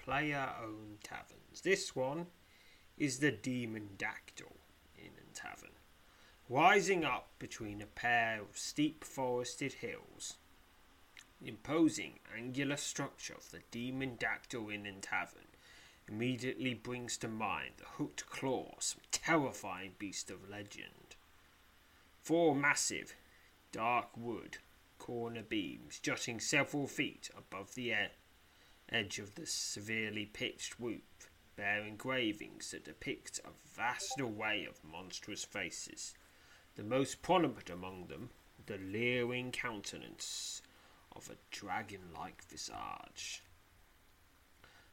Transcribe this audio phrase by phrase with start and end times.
[0.00, 1.60] player owned taverns.
[1.62, 2.26] This one
[2.96, 4.56] is the Demon Dactyl
[4.96, 5.70] Inn and Tavern.
[6.48, 10.38] Rising up between a pair of steep forested hills,
[11.40, 15.48] the imposing angular structure of the Demon Dactyl Inn and Tavern
[16.08, 21.14] immediately brings to mind the hooked claw, some terrifying beast of legend.
[22.22, 23.14] Four massive,
[23.70, 24.58] dark wood
[24.98, 27.92] corner beams jutting several feet above the
[28.92, 35.44] edge of the severely pitched roof bear engravings that depict a vast array of monstrous
[35.44, 36.14] faces,
[36.76, 38.30] the most prominent among them
[38.66, 40.62] the leering countenance
[41.14, 43.42] of a dragon-like visage.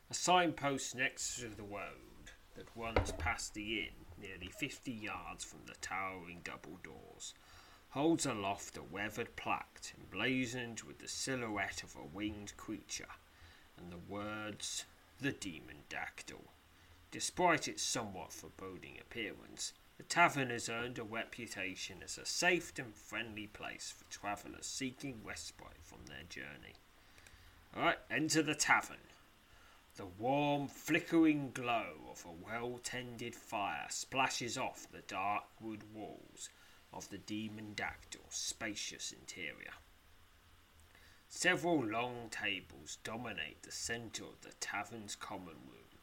[0.10, 5.60] A signpost next to the road that runs past the inn, nearly fifty yards from
[5.66, 7.34] the towering double doors,
[7.90, 13.08] holds aloft a weathered plaque emblazoned with the silhouette of a winged creature
[13.78, 14.86] and the words
[15.20, 16.52] the demon dactyl.
[17.12, 22.94] Despite its somewhat foreboding appearance, the tavern has earned a reputation as a safe and
[22.96, 26.76] friendly place for travellers seeking respite from their journey.
[27.76, 28.98] Alright, enter the tavern.
[29.96, 36.50] The warm, flickering glow of a well tended fire splashes off the dark wood walls
[36.94, 39.74] of the demon dactyl's spacious interior.
[41.30, 46.00] Several long tables dominate the centre of the tavern's common room,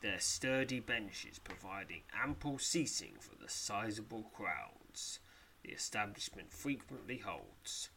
[0.00, 5.20] their sturdy benches providing ample seating for the sizable crowds
[5.62, 7.90] the establishment frequently holds.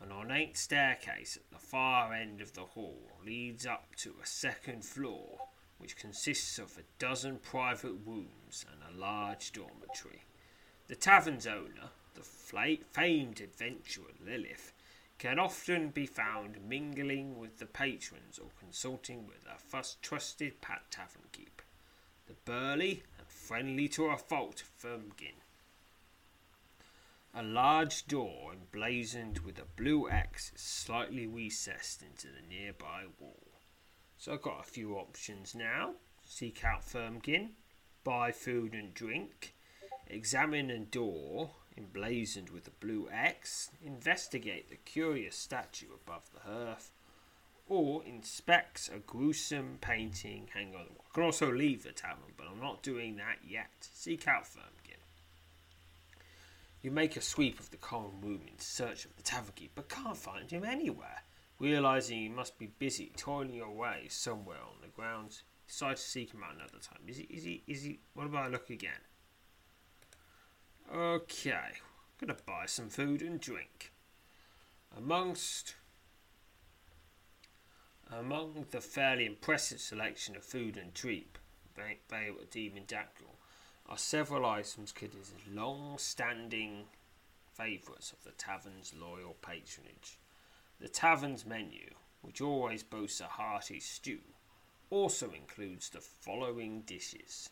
[0.00, 4.84] An ornate staircase at the far end of the hall leads up to a second
[4.84, 5.48] floor,
[5.78, 10.24] which consists of a dozen private rooms and a large dormitory.
[10.88, 14.72] The tavern's owner, the famed adventurer Lilith,
[15.20, 20.80] can often be found mingling with the patrons or consulting with a first trusted pat
[20.90, 21.64] tavern keeper,
[22.26, 25.36] the burly and friendly to a fault Firmgin.
[27.34, 33.60] A large door emblazoned with a blue X is slightly recessed into the nearby wall.
[34.16, 35.96] So I've got a few options now.
[36.24, 37.50] Seek out Firmgin,
[38.04, 39.54] buy food and drink,
[40.08, 46.92] examine a door emblazoned with a blue X, investigate the curious statue above the hearth,
[47.68, 51.04] or inspect a gruesome painting hanging on the wall.
[51.10, 53.70] I can also leave the tavern, but I'm not doing that yet.
[53.80, 54.96] Seek out Firmgin.
[56.82, 60.16] You make a sweep of the common room in search of the tavern but can't
[60.16, 61.22] find him anywhere.
[61.58, 66.42] Realizing you must be busy toiling away somewhere on the grounds, decide to seek him
[66.42, 67.00] out another time.
[67.06, 67.24] Is he?
[67.24, 67.62] Is he?
[67.66, 68.00] Is he?
[68.14, 68.92] What about I look again?
[70.92, 71.74] Okay,
[72.18, 73.92] gonna buy some food and drink.
[74.96, 75.76] Amongst
[78.10, 81.38] among the fairly impressive selection of food and drink
[81.76, 83.36] available at Demon Dactyl
[83.88, 86.86] are several items considered long-standing
[87.54, 90.18] favourites of the tavern's loyal patronage.
[90.80, 91.90] The tavern's menu,
[92.20, 94.18] which always boasts a hearty stew,
[94.90, 97.50] also includes the following dishes: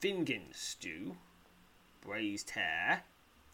[0.00, 1.18] Fingan stew,
[2.00, 3.04] braised hare,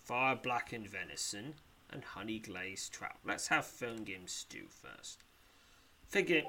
[0.03, 1.55] fire blackened venison,
[1.91, 3.19] and honey glazed trout.
[3.25, 5.25] Let's have Fergim stew first.
[6.11, 6.45] Fergim,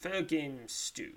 [0.00, 1.14] Fergim stew,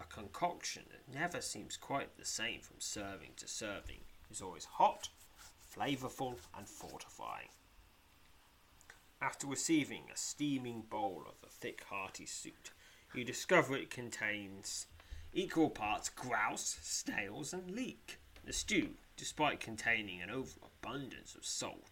[0.00, 5.08] a concoction that never seems quite the same from serving to serving, is always hot,
[5.74, 7.48] flavourful, and fortifying.
[9.20, 12.68] After receiving a steaming bowl of the thick, hearty soup,
[13.14, 14.86] you discover it contains
[15.32, 18.18] equal parts grouse, snails, and leek.
[18.44, 21.88] The stew, despite containing an overabundance of salt,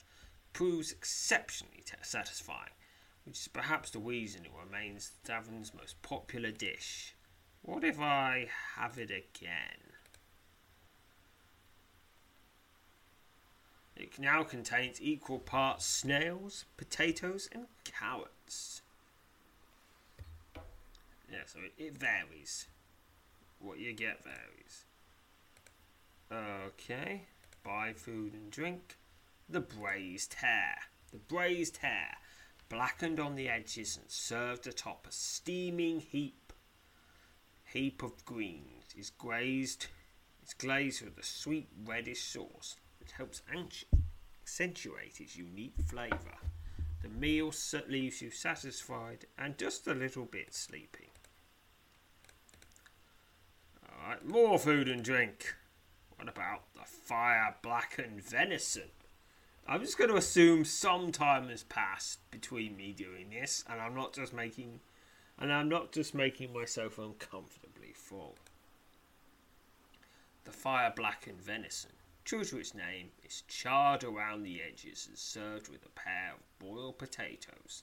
[0.52, 2.74] proves exceptionally satisfying,
[3.24, 7.14] which is perhaps the reason it remains Davern's most popular dish.
[7.62, 9.92] What if I have it again?
[13.96, 18.82] It now contains equal parts snails, potatoes, and carrots.
[21.30, 22.66] Yeah, so it, it varies.
[23.58, 24.84] What you get varies.
[26.32, 27.22] Okay,
[27.62, 28.96] buy food and drink.
[29.48, 30.78] The braised hare.
[31.10, 32.16] The braised hare,
[32.70, 36.54] blackened on the edges and served atop a steaming heap
[37.64, 39.86] heap of greens, is glazed.
[40.42, 43.42] It's glazed with a sweet reddish sauce which helps
[44.42, 46.38] accentuate its unique flavour.
[47.02, 47.52] The meal
[47.88, 51.10] leaves you satisfied and just a little bit sleepy.
[53.86, 55.54] Alright, more food and drink.
[56.22, 58.92] What about the fire blackened venison?
[59.66, 63.96] I'm just going to assume some time has passed between me doing this, and I'm
[63.96, 64.78] not just making,
[65.36, 68.36] and I'm not just making myself uncomfortably full.
[70.44, 71.90] The fire blackened venison,
[72.24, 76.58] true to its name, is charred around the edges and served with a pair of
[76.60, 77.82] boiled potatoes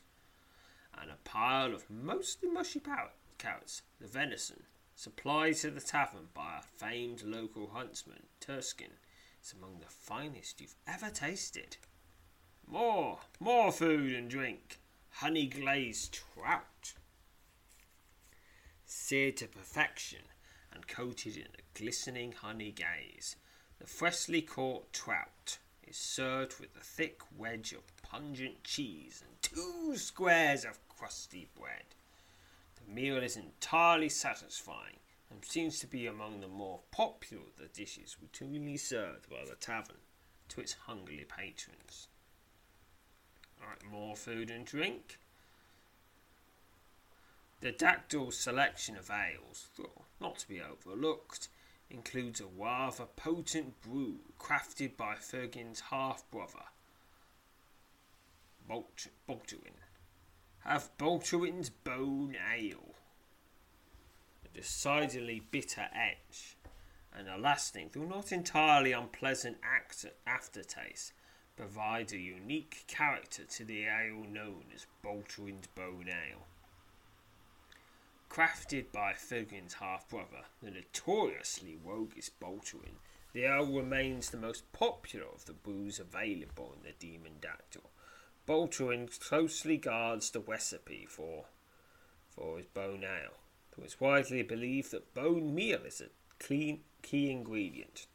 [0.97, 3.81] and a pile of mostly mushy carrots.
[3.99, 4.63] The venison,
[4.99, 8.91] supplied to the tavern by a famed local huntsman, Turskin,
[9.41, 11.77] is among the finest you've ever tasted.
[12.67, 14.77] More, more food and drink.
[15.09, 16.95] Honey glazed trout.
[18.85, 20.23] Seared to perfection
[20.73, 23.37] and coated in a glistening honey glaze,
[23.79, 29.95] the freshly caught trout is served with a thick wedge of pungent cheese and two
[29.95, 31.95] squares of crusty bread.
[32.91, 34.97] Meal is entirely satisfying
[35.29, 39.55] and seems to be among the more popular of the dishes routinely served by the
[39.55, 40.01] tavern
[40.47, 42.07] to its hungry patrons.
[43.61, 45.19] Alright, more food and drink.
[47.61, 51.49] The Dactyl's selection of ales, though not to be overlooked,
[51.89, 56.65] includes a rather potent brew crafted by Fergin's half brother,
[58.67, 59.75] Baltuin.
[60.65, 62.95] Have Baltuin's Bone Ale
[64.45, 66.57] A decidedly bitter edge
[67.13, 69.57] and a lasting, though not entirely unpleasant
[70.27, 71.13] aftertaste,
[71.55, 76.45] provides a unique character to the ale known as Balterin's Bone Ale.
[78.29, 82.99] Crafted by Fergin's half brother, the notoriously roguish Balterin,
[83.33, 87.89] the ale remains the most popular of the brews available in the Demon Dactyl.
[88.49, 91.45] Balterin closely guards the recipe for,
[92.31, 93.35] for his bone ale
[93.79, 96.05] though it's widely believed that bone meal is a
[96.39, 98.07] clean key ingredient.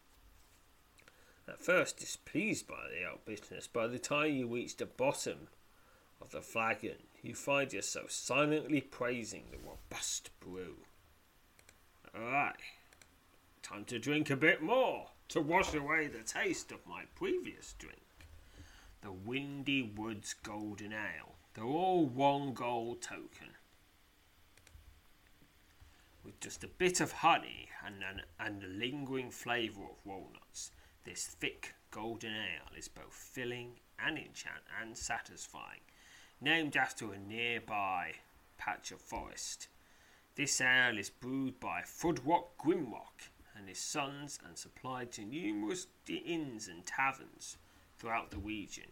[1.46, 5.48] At first displeased by the ale business, by the time you reach the bottom
[6.20, 10.78] of the flagon, you find yourself silently praising the robust brew.
[12.12, 12.56] Alright,
[13.62, 18.03] time to drink a bit more to wash away the taste of my previous drink.
[19.04, 21.34] The Windy Woods Golden Ale.
[21.52, 23.50] They're all one gold token
[26.24, 30.70] with just a bit of honey and, an, and a lingering flavour of walnuts.
[31.04, 35.82] This thick golden ale is both filling and enchant and satisfying.
[36.40, 38.14] Named after a nearby
[38.56, 39.68] patch of forest,
[40.34, 46.68] this ale is brewed by Fudrock Grimrock and his sons and supplied to numerous inns
[46.68, 47.58] and taverns
[47.98, 48.84] throughout the region.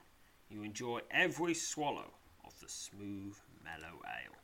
[0.52, 2.10] You enjoy every swallow
[2.44, 4.36] of the smooth, mellow ale.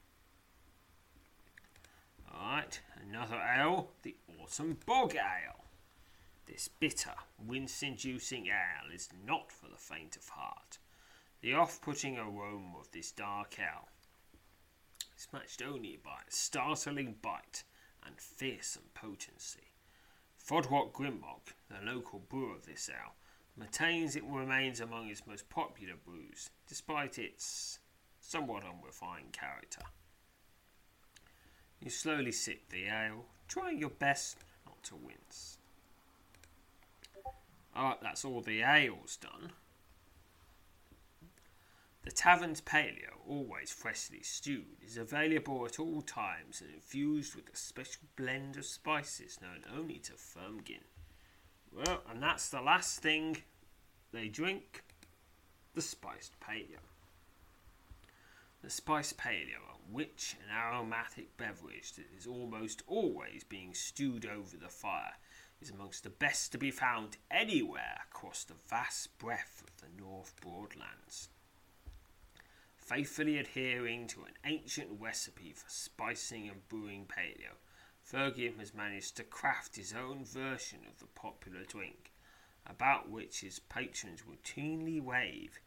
[2.35, 5.65] Alright, another ale, the Autumn Bog Ale.
[6.47, 7.12] This bitter,
[7.47, 10.79] wince inducing ale is not for the faint of heart.
[11.43, 13.88] The off putting aroma of this dark ale
[15.15, 17.65] is matched only by a startling bite
[18.07, 19.75] and fearsome potency.
[20.43, 23.12] Fodrock Grimrock, the local brewer of this ale,
[23.59, 27.79] maintains it remains among its most popular brews, despite its
[28.21, 29.83] somewhat unrefined character.
[31.81, 35.59] You slowly sip the ale, trying your best not to wince.
[37.77, 39.53] Alright, that's all the ale's done.
[42.05, 47.57] The tavern's paleo, always freshly stewed, is available at all times and infused with a
[47.57, 50.85] special blend of spices known only to Firmgin.
[51.79, 53.37] Well, and that's the last thing
[54.13, 54.83] they drink
[55.75, 56.81] the spiced paleo.
[58.63, 64.57] The spiced paleo, a rich and aromatic beverage that is almost always being stewed over
[64.57, 65.15] the fire,
[65.61, 70.35] is amongst the best to be found anywhere across the vast breadth of the North
[70.41, 71.29] Broadlands
[72.89, 77.53] faithfully adhering to an ancient recipe for spicing and brewing paleo,
[78.11, 82.12] Fergium has managed to craft his own version of the popular drink,
[82.67, 85.61] about which his patrons routinely rave.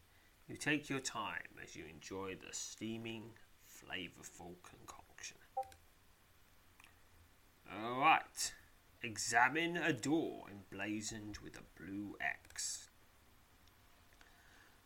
[0.47, 3.33] You take your time as you enjoy the steaming,
[3.69, 5.37] flavourful concoction.
[7.71, 8.53] Alright,
[9.03, 12.89] examine a door emblazoned with a blue X.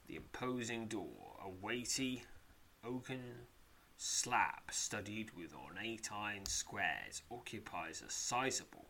[0.07, 2.24] The imposing door, a weighty
[2.83, 3.47] oaken
[3.97, 8.89] slab studded with ornate iron squares, occupies a sizable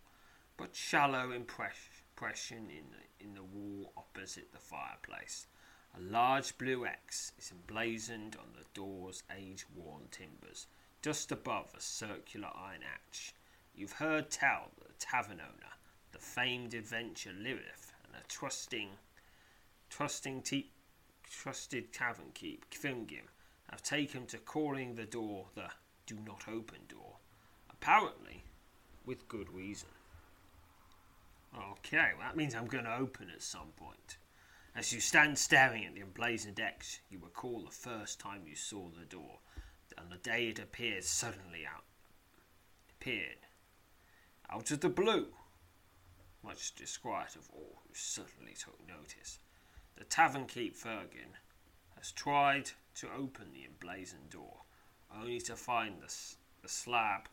[0.57, 5.47] but shallow impression in the, in the wall opposite the fireplace.
[5.97, 10.67] A large blue X is emblazoned on the door's age worn timbers,
[11.01, 13.33] just above a circular iron hatch.
[13.73, 15.73] You've heard tell that the tavern owner,
[16.11, 18.89] the famed adventure Lilith, and a trusting,
[19.89, 20.71] trusting te-
[21.29, 23.27] trusted tavern keep, Kvingim,
[23.69, 25.69] have taken to calling the door the
[26.05, 27.15] do not open door,
[27.71, 28.43] apparently
[29.05, 29.89] with good reason.
[31.71, 34.17] Okay, well, that means I'm going to open at some point.
[34.75, 38.89] As you stand staring at the emblazoned X, you recall the first time you saw
[38.89, 39.39] the door,
[39.97, 41.85] and the day it appeared suddenly out.
[42.99, 43.37] Appeared
[44.49, 45.27] out of the blue,
[46.43, 49.39] much disquiet of all who suddenly took notice.
[49.97, 51.37] The tavern keep Fergin
[51.97, 54.61] has tried to open the emblazoned door,
[55.15, 56.13] only to find the,
[56.61, 57.27] the slab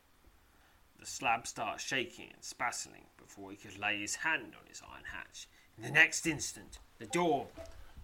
[0.99, 5.03] the slab start shaking and spasming before he could lay his hand on his iron
[5.13, 5.49] hatch.
[5.77, 7.49] In the next instant, the door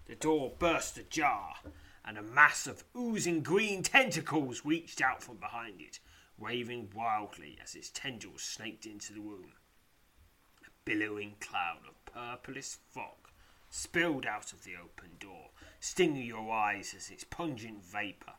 [0.09, 1.53] the door burst ajar,
[2.03, 5.99] and a mass of oozing green tentacles reached out from behind it,
[6.37, 9.53] waving wildly as its tendrils snaked into the room.
[10.65, 13.29] A billowing cloud of purplish fog
[13.69, 18.33] spilled out of the open door, stinging your eyes as its pungent vapour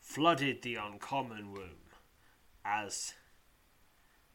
[0.00, 1.78] flooded the uncommon room
[2.64, 3.14] as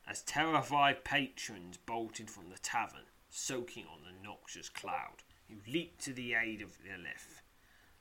[0.08, 6.14] as terrified patrons bolted from the tavern, soaking on the noxious cloud, you leaped to
[6.14, 7.42] the aid of Lilith,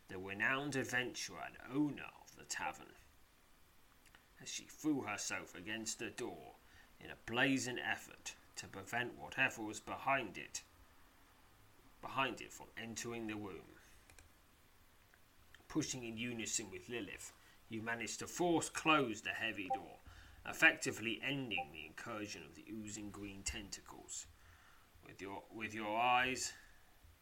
[0.09, 2.95] the renowned adventurer and owner of the tavern.
[4.41, 6.55] As she threw herself against the door
[7.01, 10.63] in a blazing effort to prevent whatever was behind it
[12.01, 13.76] behind it from entering the room.
[15.69, 17.33] Pushing in unison with Lilith,
[17.69, 19.99] you manage to force close the heavy door,
[20.49, 24.27] effectively ending the incursion of the oozing green tentacles.
[25.05, 26.53] With your, with your eyes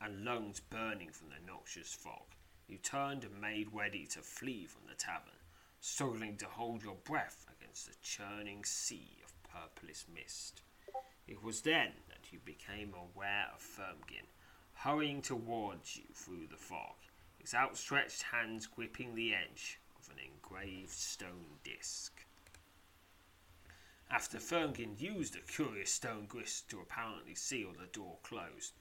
[0.01, 2.35] and lungs burning from the noxious fog,
[2.69, 5.41] you turned and made ready to flee from the tavern,
[5.81, 10.63] struggling to hold your breath against the churning sea of purplish mist.
[11.27, 14.27] It was then that you became aware of Firmgin
[14.75, 16.97] hurrying towards you through the fog,
[17.45, 22.25] his outstretched hands gripping the edge of an engraved stone disc.
[24.11, 28.73] After Ferngin used a curious stone grist to apparently seal the door closed,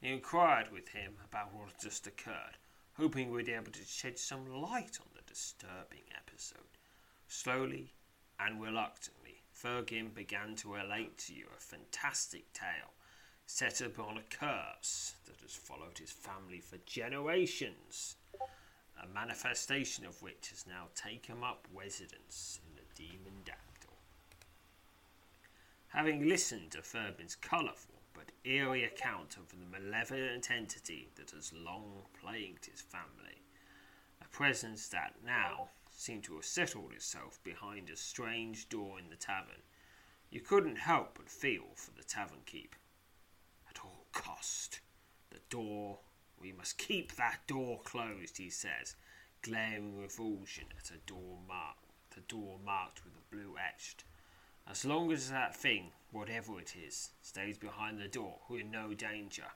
[0.00, 2.56] he inquired with him about what had just occurred,
[2.94, 6.78] hoping we'd be able to shed some light on the disturbing episode.
[7.28, 7.92] Slowly
[8.40, 12.94] and reluctantly, Fergin began to relate to you a fantastic tale
[13.48, 18.16] set upon a curse that has followed his family for generations,
[19.00, 23.94] a manifestation of which has now taken up residence in the demon dactyl.
[25.88, 32.02] Having listened to Furbin's colourful but eerie account of the malevolent entity that has long
[32.20, 33.42] plagued his family,
[34.20, 39.16] a presence that now seemed to have settled itself behind a strange door in the
[39.16, 39.62] tavern,
[40.30, 42.74] you couldn't help but feel for the tavern keep
[44.16, 44.80] cost.
[45.30, 45.98] The door,
[46.40, 48.96] we must keep that door closed, he says,
[49.42, 54.04] glaring revulsion at a door marked, the door marked with a blue etched.
[54.68, 58.94] As long as that thing, whatever it is, stays behind the door, we're in no
[58.94, 59.52] danger.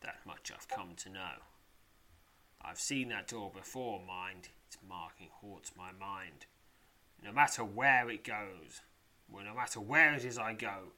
[0.00, 1.42] That much I've come to know.
[2.62, 4.48] I've seen that door before, mind.
[4.66, 6.46] Its marking haunts my mind.
[7.22, 8.80] No matter where it goes,
[9.30, 10.92] well, no matter where it is I go,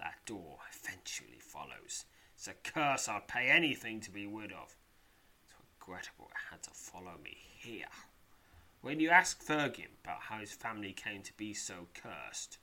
[0.00, 2.04] that door eventually follows,
[2.34, 4.76] It's a curse I'd pay anything to be rid of.
[5.44, 7.86] It's regrettable it had to follow me here.
[8.80, 12.58] When you asked Fergus about how his family came to be so cursed,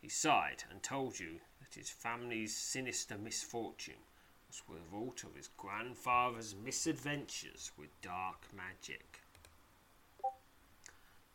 [0.00, 4.02] he sighed and told you that his family's sinister misfortune
[4.48, 9.20] was the result of his grandfather's misadventures with dark magic.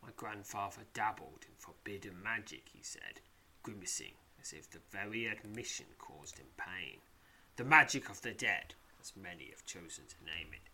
[0.02, 3.20] My grandfather dabbled in forbidden magic, he said,
[3.62, 6.98] grimacing as if the very admission caused him pain.
[7.56, 10.68] The magic of the dead, as many have chosen to name it.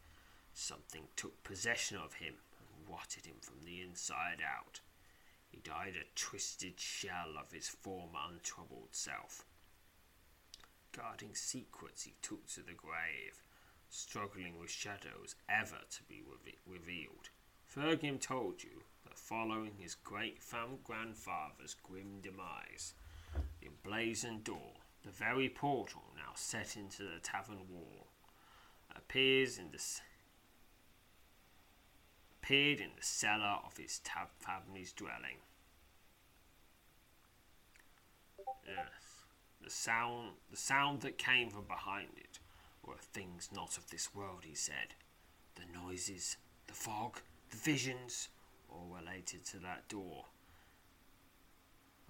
[0.55, 4.81] Something took possession of him and rotted him from the inside out.
[5.51, 9.45] He died a twisted shell of his former untroubled self.
[10.93, 13.43] Guarding secrets he took to the grave,
[13.91, 16.23] struggling with shadows ever to be
[16.67, 17.29] revealed.
[17.67, 20.39] Fergus told you that following his great
[20.85, 22.95] grandfather's grim demise,
[23.61, 28.07] the emblazoned door, the very portal now set into the tavern wall,
[28.95, 29.81] appears in the
[32.43, 35.39] appeared in the cellar of his tab- family's dwelling.
[38.67, 38.87] Yes,
[39.63, 42.39] the sound, the sound that came from behind it
[42.87, 44.45] were things not of this world.
[44.45, 44.95] He said,
[45.57, 47.21] the noises, the fog,
[47.51, 48.29] the visions,
[48.71, 50.25] all related to that door.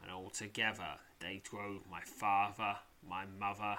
[0.02, 2.76] And altogether they drove my father,
[3.08, 3.78] my mother,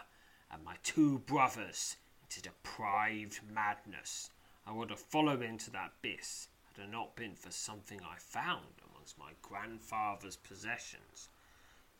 [0.51, 4.31] and my two brothers into deprived madness.
[4.65, 8.81] I would have followed into that abyss had it not been for something I found
[8.89, 11.29] amongst my grandfather's possessions.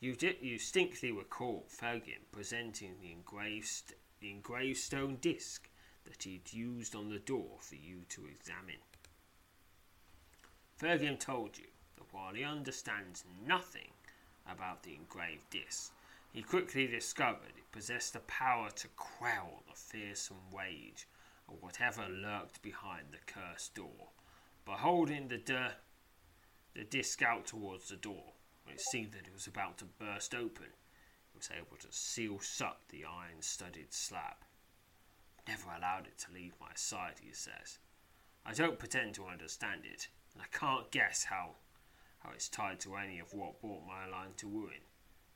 [0.00, 5.68] You, did, you distinctly recall Fergus presenting the engraved, the engraved stone disc
[6.04, 8.80] that he'd used on the door for you to examine.
[10.76, 11.66] Fergus told you
[11.96, 13.90] that while he understands nothing
[14.48, 15.92] about the engraved disc,
[16.32, 21.06] he quickly discovered it possessed the power to quell the fearsome rage
[21.48, 24.10] of whatever lurked behind the cursed door.
[24.64, 25.72] By holding the,
[26.74, 28.32] the disc out towards the door,
[28.64, 30.66] when it seemed that it was about to burst open,
[31.32, 34.36] he was able to seal shut the iron studded slab.
[35.48, 37.78] Never allowed it to leave my side, he says.
[38.44, 41.56] I don't pretend to understand it, and I can't guess how,
[42.20, 44.82] how it's tied to any of what brought my line to ruin.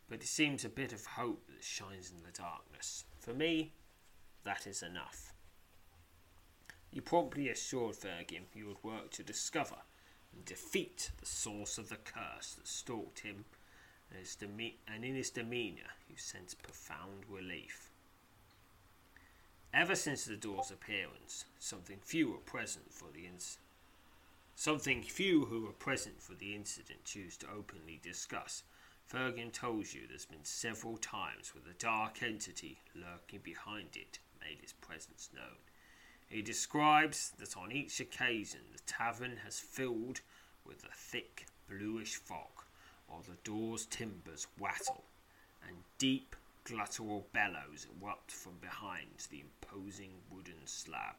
[0.09, 3.05] But it seems a bit of hope that shines in the darkness.
[3.19, 3.73] For me,
[4.45, 5.33] that is enough.
[6.93, 9.77] You promptly assured Fergus you would work to discover
[10.33, 13.45] and defeat the source of the curse that stalked him,
[14.11, 17.91] and, his deme- and in his demeanour you sensed profound relief.
[19.73, 23.57] Ever since the door's appearance, something few were present for the inc-
[24.55, 28.63] something few who were present for the incident choose to openly discuss.
[29.07, 34.59] Fergus told you there's been several times where the dark entity lurking behind it made
[34.63, 35.59] its presence known.
[36.27, 40.21] He describes that on each occasion the tavern has filled
[40.65, 42.65] with a thick bluish fog,
[43.07, 45.05] while the door's timbers rattle,
[45.67, 51.17] and deep guttural bellows erupt from behind the imposing wooden slab.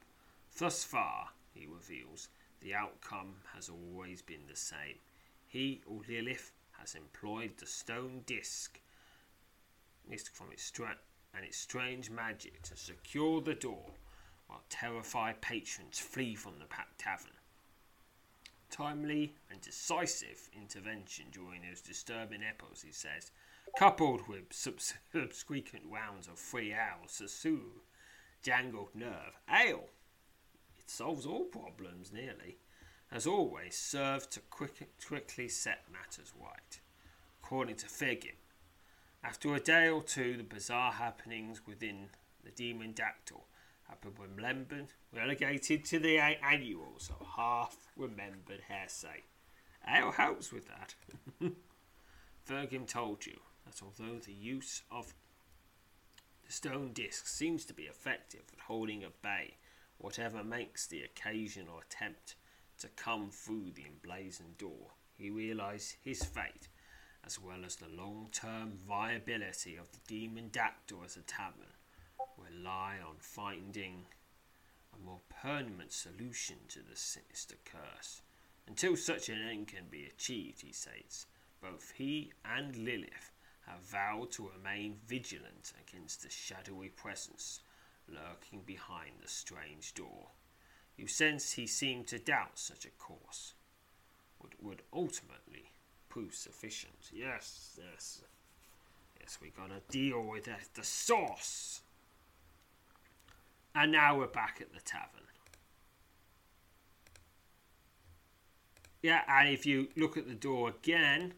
[0.57, 2.29] Thus far, he reveals,
[2.61, 4.97] the outcome has always been the same.
[5.47, 8.79] He, or Lilith, has employed the stone disc
[10.33, 10.97] from its stra-
[11.33, 13.91] and its strange magic to secure the door
[14.47, 17.31] while terrified patrons flee from the packed tavern.
[18.69, 23.31] Timely and decisive intervention during those disturbing epochs, he says,
[23.77, 27.07] coupled with subsequent rounds of free ale
[28.43, 29.39] jangled nerve.
[29.49, 29.89] Ale,
[30.89, 32.57] solves all problems nearly,
[33.11, 36.79] has always served to quick, quickly set matters right.
[37.43, 38.31] According to Fergus,
[39.23, 42.09] after a day or two, the bizarre happenings within
[42.43, 43.45] the demon dactyl
[43.89, 49.23] have been remembered, relegated to the annuals of half remembered hearsay.
[49.87, 50.95] Ale helps with that.
[52.43, 55.13] Fergus told you that although the use of
[56.45, 59.55] the stone disc seems to be effective at holding at bay
[59.97, 62.35] whatever makes the occasional attempt
[62.79, 66.67] to come through the emblazoned door, he realized his fate
[67.25, 71.73] as well as the long term viability of the demon dactyl as a tavern
[72.37, 74.05] rely on finding
[74.93, 78.21] a more permanent solution to the sinister curse.
[78.67, 81.25] Until such an end can be achieved, he states,
[81.61, 83.31] both he and Lilith
[83.67, 87.61] have vowed to remain vigilant against the shadowy presence
[88.07, 90.29] lurking behind the strange door.
[90.97, 93.53] You sense he seemed to doubt such a course
[94.41, 95.71] would, would ultimately
[96.09, 97.11] prove sufficient.
[97.11, 98.21] Yes, yes.
[99.19, 101.81] Yes, we gotta deal with the, the source
[103.73, 105.21] And now we're back at the tavern.
[109.01, 111.33] Yeah, and if you look at the door again,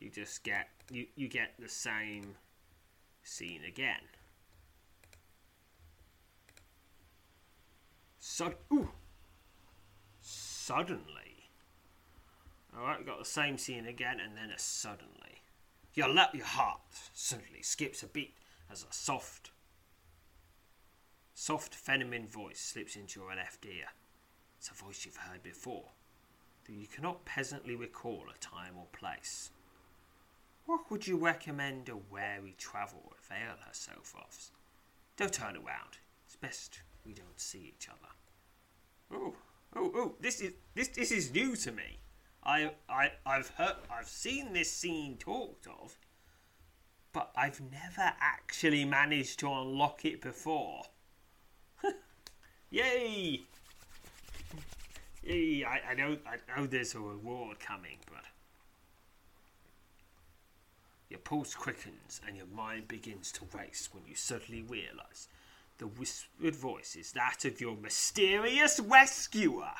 [0.00, 2.36] you just get you, you get the same
[3.22, 4.00] scene again.
[8.28, 8.90] So, ooh,
[10.20, 11.48] suddenly.
[12.76, 15.42] Alright, got the same scene again, and then a suddenly.
[15.94, 16.80] Your, lap, your heart
[17.14, 18.34] suddenly skips a beat
[18.70, 19.52] as a soft,
[21.34, 23.86] soft feminine voice slips into your left ear.
[24.58, 25.90] It's a voice you've heard before,
[26.66, 29.50] though you cannot presently recall a time or place.
[30.66, 34.50] What would you recommend a wary traveller avail herself of?
[35.16, 35.98] Don't turn around.
[36.26, 38.15] It's best we don't see each other.
[39.12, 39.34] Oh,
[39.74, 40.14] oh, oh!
[40.20, 42.00] This is this this is new to me.
[42.44, 45.96] I I I've heard I've seen this scene talked of,
[47.12, 50.82] but I've never actually managed to unlock it before.
[52.70, 53.42] Yay!
[55.22, 55.64] Yay!
[55.64, 58.24] I, I know I know there's a reward coming, but
[61.08, 65.28] your pulse quickens and your mind begins to race when you suddenly realise
[65.78, 69.72] the whispered voice is that of your mysterious rescuer,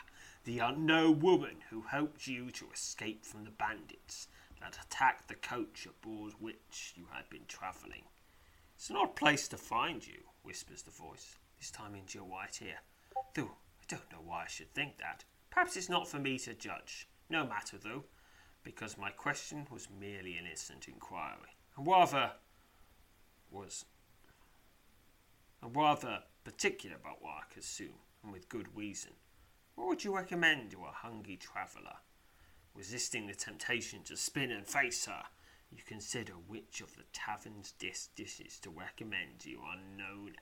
[0.44, 4.28] the unknown woman who helped you to escape from the bandits
[4.61, 8.02] that attacked the coach aboard which you had been travelling.
[8.74, 12.61] It's an odd place to find you, whispers the voice, this time into your white
[12.62, 12.78] ear.
[13.35, 15.24] Though I don't know why I should think that.
[15.50, 17.09] Perhaps it's not for me to judge.
[17.30, 18.04] No matter, though,
[18.62, 22.32] because my question was merely an innocent inquiry, and rather
[23.50, 23.85] was
[25.62, 29.12] and rather particular about what I consume, and with good reason.
[29.75, 31.97] What would you recommend to a hungry traveller?
[32.75, 35.25] Resisting the temptation to spin and face her,
[35.71, 40.37] you consider which of the tavern's dis- dishes to recommend to your unknown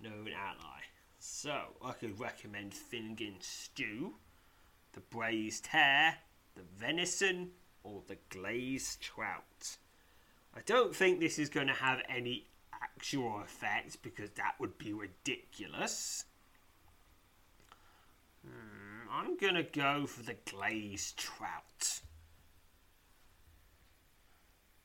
[0.00, 0.82] known ally.
[1.18, 4.16] So, I could recommend Finnegan stew,
[4.92, 6.18] the braised hare,
[6.54, 9.76] the venison, or the glazed trout.
[10.54, 12.48] I don't think this is going to have any
[13.04, 16.24] actual effect because that would be ridiculous.
[18.42, 22.00] Hmm, I'm gonna go for the glazed trout.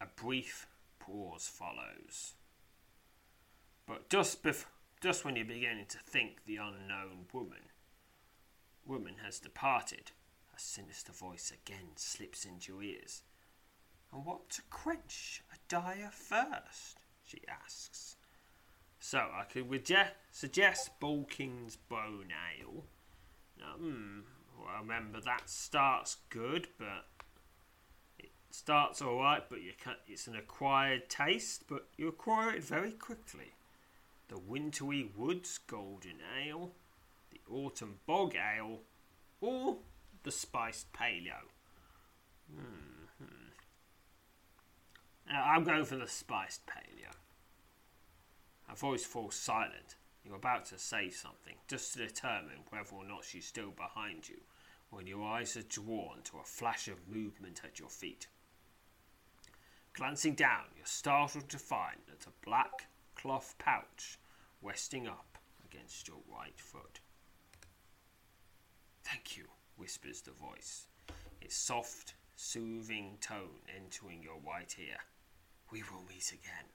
[0.02, 0.68] A brief
[1.00, 2.34] pause follows.
[3.88, 4.66] But just bef-
[5.02, 7.70] just when you're beginning to think the unknown woman
[8.86, 10.12] woman has departed,
[10.54, 13.22] a sinister voice again slips into your ears.
[14.12, 17.00] And what to quench a dire thirst?
[17.30, 18.16] She asks.
[19.00, 19.68] So I could
[20.32, 22.84] suggest Balking's Bone Ale.
[23.78, 24.20] Hmm,
[24.58, 27.06] well, remember that starts good, but
[28.18, 32.64] it starts all right, but you can it's an acquired taste, but you acquire it
[32.64, 33.54] very quickly.
[34.28, 36.72] The Wintry Woods Golden Ale,
[37.32, 38.80] the Autumn Bog Ale,
[39.42, 39.78] or
[40.24, 41.48] the Spiced Paleo.
[42.54, 43.00] Hmm.
[45.30, 47.14] Now, I'm going for the Spiced Paleo.
[48.70, 49.96] Her voice falls silent.
[50.24, 54.42] You're about to say something, just to determine whether or not she's still behind you,
[54.92, 58.28] when your eyes are drawn to a flash of movement at your feet.
[59.94, 64.20] Glancing down, you're startled to find that a black cloth pouch
[64.62, 67.00] resting up against your right foot.
[69.04, 69.46] Thank you,
[69.78, 70.86] whispers the voice,
[71.42, 74.98] its soft, soothing tone entering your right ear.
[75.72, 76.66] We will meet again.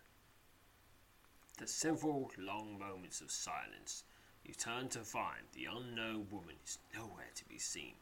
[1.54, 4.02] After several long moments of silence,
[4.44, 7.94] you turn to find the unknown woman is nowhere to be seen.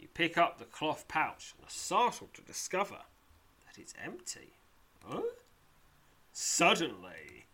[0.00, 2.98] You pick up the cloth pouch and are startled to discover
[3.64, 4.54] that it's empty.
[5.04, 5.22] Huh?
[6.32, 7.46] Suddenly,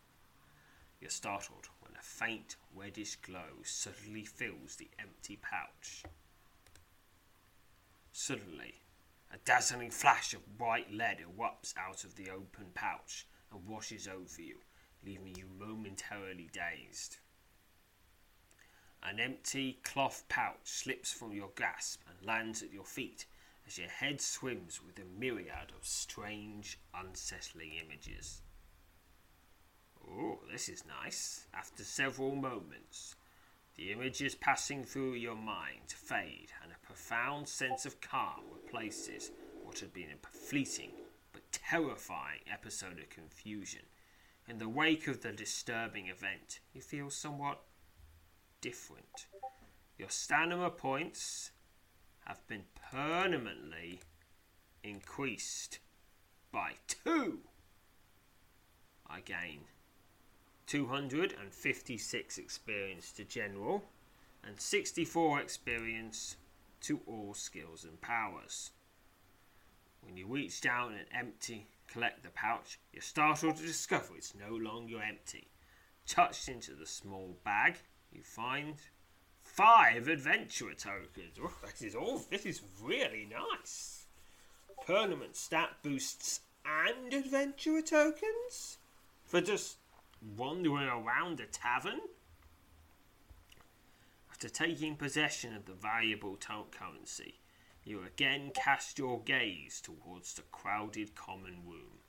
[0.98, 6.04] you're startled when a faint reddish glow suddenly fills the empty pouch.
[8.12, 8.76] Suddenly,
[9.30, 14.40] a dazzling flash of white lead erupts out of the open pouch and washes over
[14.40, 14.56] you,
[15.04, 17.18] leaving you momentarily dazed.
[19.02, 23.26] An empty cloth pouch slips from your grasp and lands at your feet
[23.66, 28.42] as your head swims with a myriad of strange, unsettling images.
[30.08, 31.46] Oh, this is nice.
[31.54, 33.16] After several moments,
[33.76, 39.30] the images passing through your mind fade, and a profound sense of calm replaces
[39.62, 40.92] what had been a fleeting
[41.32, 43.82] but terrifying episode of confusion
[44.48, 47.62] in the wake of the disturbing event, you feel somewhat
[48.60, 49.26] different.
[49.98, 51.52] Your stamina points
[52.26, 54.00] have been permanently
[54.82, 55.78] increased
[56.50, 57.40] by two.
[59.06, 59.60] I gain
[60.66, 63.84] 256 experience to general,
[64.44, 66.36] and 64 experience
[66.80, 68.70] to all skills and powers.
[70.00, 74.54] When you reach down and empty, collect the pouch, you're startled to discover it's no
[74.54, 75.48] longer empty.
[76.06, 77.76] Touched into the small bag,
[78.10, 78.76] you find
[79.42, 81.38] five adventurer tokens.
[81.42, 82.22] Oh, this is all.
[82.30, 84.06] This is really nice.
[84.86, 88.78] Permanent stat boosts and adventurer tokens
[89.24, 89.76] for just
[90.36, 92.00] wandering around a tavern.
[94.30, 96.36] After taking possession of the valuable
[96.70, 97.41] currency,
[97.84, 102.00] you again cast your gaze towards the crowded common room,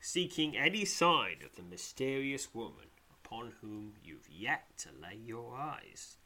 [0.00, 2.86] seeking any sign of the mysterious woman
[3.24, 6.16] upon whom you've yet to lay your eyes.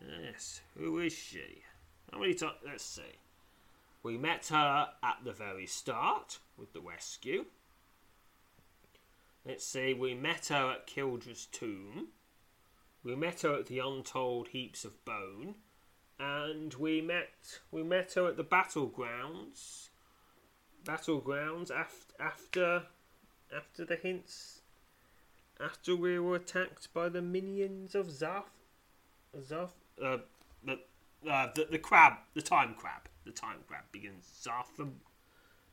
[0.00, 1.62] Yes, who is she?
[2.12, 2.56] How many times?
[2.64, 3.20] Let's see.
[4.02, 7.46] We met her at the very start with the rescue.
[9.44, 12.08] Let's see, we met her at Kildra's tomb.
[13.04, 15.54] We met her at the Untold Heaps of Bone.
[16.18, 19.88] And we met we met her at the battlegrounds.
[20.84, 22.82] Battlegrounds after after
[23.54, 24.60] after the hints
[25.60, 28.44] after we were attacked by the minions of Zaf
[29.38, 29.70] Zaf
[30.02, 30.18] uh,
[30.64, 30.78] the,
[31.30, 34.66] uh, the the crab the time crab the time crab begins Zaf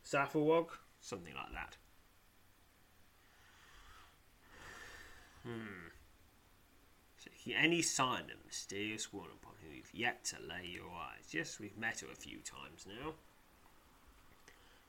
[0.05, 0.67] Zafawog
[1.01, 1.77] something like that.
[5.43, 5.92] Hmm.
[7.51, 11.31] Any sign of mysterious woman upon whom you've yet to lay your eyes?
[11.33, 13.13] Yes, we've met her a few times now.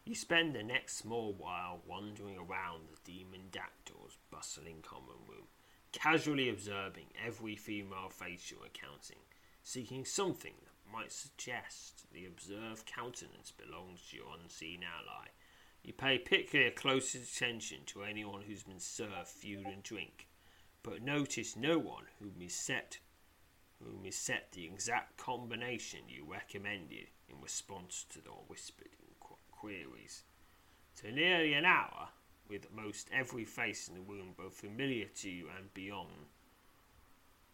[0.05, 5.49] You spend the next small while wandering around the demon dactyl's bustling common room,
[5.93, 9.23] casually observing every female face you're encountering,
[9.63, 15.29] seeking something that might suggest the observed countenance belongs to your unseen ally.
[15.83, 20.29] You pay particular close attention to anyone who's been served food and drink,
[20.85, 22.99] but notice no one whom is set
[23.83, 28.89] whom is set the exact combination you recommended in response to your whispered
[29.51, 30.25] queries.
[30.95, 32.09] So nearly an hour,
[32.49, 36.11] with most every face in the room both familiar to you and beyond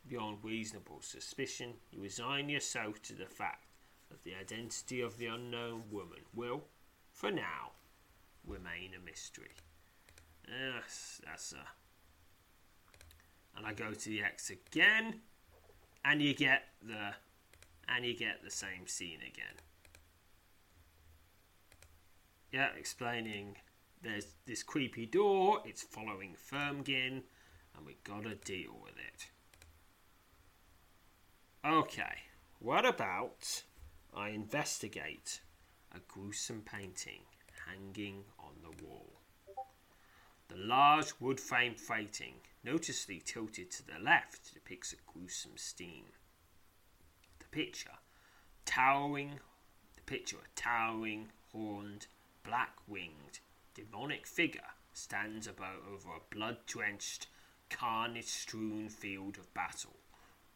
[0.08, 3.66] beyond reasonable suspicion, you resign yourself to the fact
[4.10, 6.64] that the identity of the unknown woman will,
[7.12, 7.72] for now,
[8.44, 9.50] remain a mystery.
[10.48, 11.64] Yes, that's a
[13.60, 15.16] and I go to the X again,
[16.02, 17.12] and you get the
[17.88, 19.56] and you get the same scene again.
[22.50, 23.56] Yeah, explaining
[24.02, 27.22] there's this creepy door, it's following Firmgin,
[27.76, 29.26] and we gotta deal with it.
[31.62, 32.22] Okay,
[32.60, 33.64] what about
[34.16, 35.42] I investigate
[35.94, 37.20] a gruesome painting
[37.66, 39.20] hanging on the wall?
[40.48, 46.12] The large wood frame freighting, noticeably tilted to the left, depicts a gruesome scene.
[47.38, 47.98] The picture,
[48.64, 49.40] towering,
[49.96, 52.06] the picture a towering, horned,
[52.44, 53.40] black-winged,
[53.74, 54.60] demonic figure
[54.92, 57.26] stands about over a blood-drenched,
[57.70, 59.96] carnage-strewn field of battle.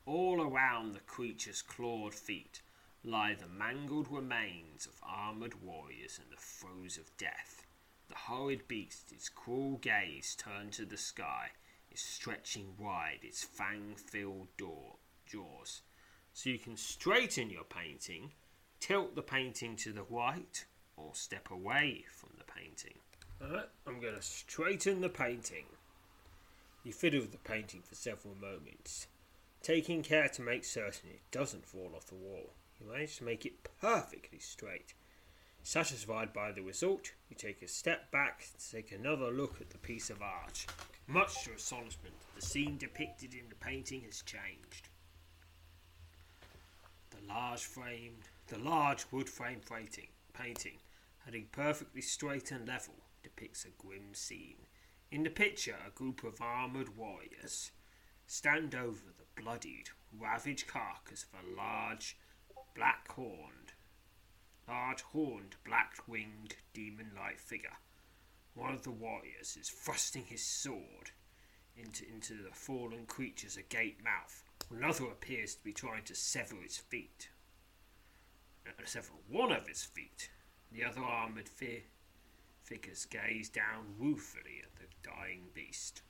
[0.06, 2.60] All around the creature's clawed feet
[3.02, 7.64] lie the mangled remains of armoured warriors in the throes of death.
[8.08, 11.50] The horrid beast, its cruel gaze turned to the sky,
[11.94, 14.48] is stretching wide its fang-filled
[15.26, 15.82] jaws.
[16.32, 18.32] So you can straighten your painting,
[18.80, 20.64] tilt the painting to the right,
[20.96, 22.98] or step away from the painting.
[23.42, 25.66] Alright, I'm going to straighten the painting.
[26.82, 29.06] You fiddle with the painting for several moments,
[29.62, 32.50] taking care to make certain it doesn't fall off the wall.
[32.80, 34.94] You manage to make it perfectly straight.
[35.62, 39.78] Satisfied by the result, you take a step back to take another look at the
[39.78, 40.66] piece of art.
[41.06, 44.88] Much to astonishment, the scene depicted in the painting has changed.
[47.10, 50.78] The large framed, the large wood frame painting, painting,
[51.24, 54.66] heading perfectly straight and level, depicts a grim scene.
[55.10, 57.70] In the picture, a group of armoured warriors
[58.26, 62.16] stand over the bloodied, ravaged carcass of a large,
[62.74, 63.74] black-horned,
[64.66, 67.76] large-horned, black-winged, demon-like figure.
[68.54, 71.10] One of the warriors is thrusting his sword
[71.76, 74.44] into, into the fallen creature's agape mouth.
[74.70, 77.28] Another appears to be trying to sever its feet.
[78.66, 80.30] Uh, sever one of its feet.
[80.72, 81.84] The other armoured fi-
[82.62, 86.02] figures gaze down ruefully at the dying beast.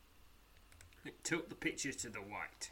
[1.23, 2.71] Tilt the picture to the right.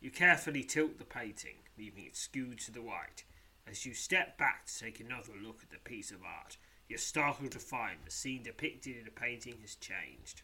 [0.00, 3.24] You carefully tilt the painting, leaving it skewed to the right.
[3.66, 6.56] As you step back to take another look at the piece of art,
[6.88, 10.42] you're startled to find the scene depicted in the painting has changed.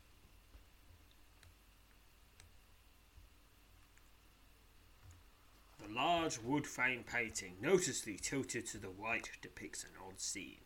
[5.79, 10.61] The large wood frame painting, noticeably tilted to the right, depicts an odd scene.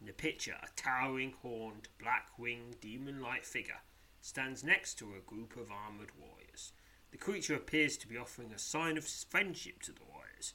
[0.00, 3.80] In the picture, a towering horned, black winged, demon like figure
[4.20, 6.72] stands next to a group of armoured warriors.
[7.12, 10.52] The creature appears to be offering a sign of friendship to the warriors,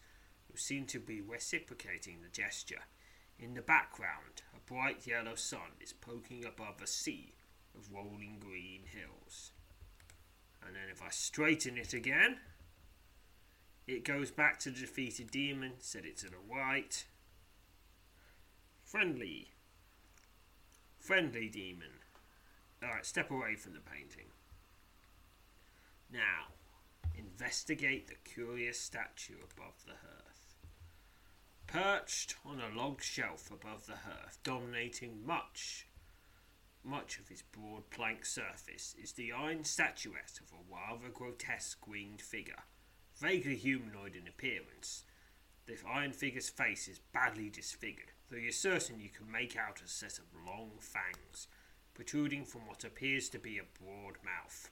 [0.49, 2.81] who seem to be reciprocating the gesture.
[3.41, 7.33] In the background, a bright yellow sun is poking above a sea
[7.75, 9.51] of rolling green hills.
[10.63, 12.37] And then if I straighten it again,
[13.87, 17.03] it goes back to the defeated demon, set it to the right.
[18.85, 19.47] Friendly.
[20.99, 21.99] Friendly demon.
[22.83, 24.27] Alright, step away from the painting.
[26.13, 26.53] Now,
[27.17, 30.20] investigate the curious statue above the hearth.
[31.71, 35.87] Perched on a log shelf above the hearth, dominating much,
[36.83, 42.21] much of its broad plank surface, is the iron statuette of a rather grotesque winged
[42.21, 42.63] figure
[43.21, 45.05] vaguely humanoid in appearance.
[45.65, 49.87] The iron figure's face is badly disfigured, though you're certain you can make out a
[49.87, 51.47] set of long fangs
[51.93, 54.71] protruding from what appears to be a broad mouth.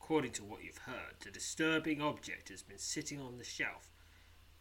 [0.00, 3.95] According to what you've heard, the disturbing object has been sitting on the shelf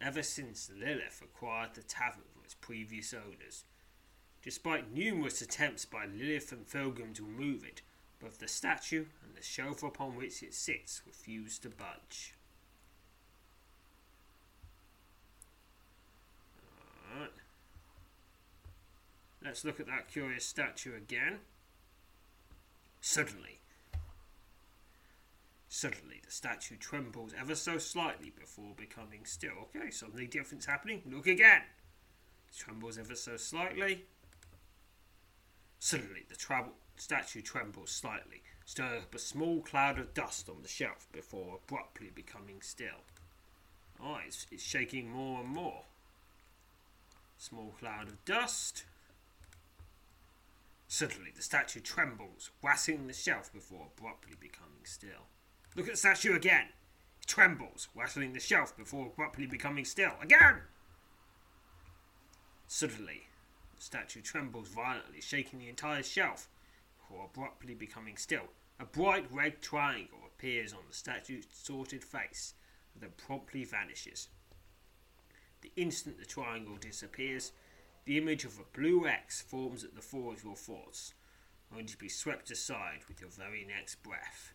[0.02, 3.64] ever since Lilith acquired the tavern from its previous owners.
[4.44, 7.82] Despite numerous attempts by Lilith and Thilgrim to remove it,
[8.20, 12.36] both the statue and the shelf upon which it sits refuse to budge.
[19.46, 21.38] Let's look at that curious statue again.
[23.00, 23.60] Suddenly,
[25.76, 29.70] suddenly the statue trembles ever so slightly before becoming still.
[29.76, 31.02] Okay, something different's happening.
[31.06, 31.64] Look again.
[32.50, 34.06] It trembles ever so slightly.
[35.80, 41.08] Suddenly, the statue trembles slightly, stirring up a small cloud of dust on the shelf
[41.12, 43.04] before abruptly becoming still.
[44.02, 45.84] Oh, it's, it's shaking more and more.
[47.38, 48.86] Small cloud of dust.
[50.88, 55.28] Suddenly, the statue trembles, rattling the shelf before abruptly becoming still.
[55.76, 56.68] Look at the statue again.
[57.22, 60.14] It trembles, rattling the shelf before abruptly becoming still.
[60.22, 60.62] Again!
[62.68, 63.28] Suddenly,
[63.76, 66.48] the statue trembles violently, shaking the entire shelf
[66.98, 68.48] before abruptly becoming still.
[68.80, 72.54] A bright red triangle appears on the statue's distorted face
[72.94, 74.30] and then promptly vanishes.
[75.62, 77.52] The instant the triangle disappears,
[78.06, 81.14] the image of a blue X forms at the fore of your thoughts,
[81.72, 84.55] only to be swept aside with your very next breath.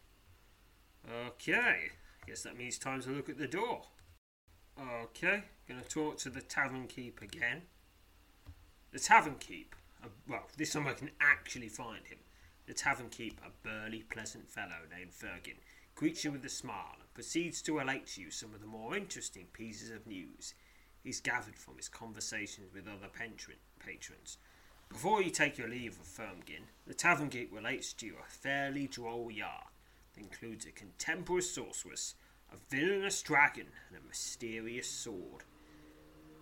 [1.09, 1.91] Okay,
[2.27, 3.83] guess that means time to look at the door.
[5.05, 7.63] Okay, gonna talk to the tavern keep again.
[8.93, 12.19] The tavern keep, uh, well, this time I can actually find him.
[12.67, 15.57] The tavern keep, a burly, pleasant fellow named Fergin,
[15.95, 18.97] greets you with a smile and proceeds to relate to you some of the more
[18.97, 20.55] interesting pieces of news
[21.03, 24.39] he's gathered from his conversations with other patron- patrons.
[24.89, 28.87] Before you take your leave of Firmgin, the tavern keep relates to you a fairly
[28.87, 29.70] droll yarn
[30.17, 32.15] includes a contemporary sorceress,
[32.53, 35.45] a villainous dragon, and a mysterious sword.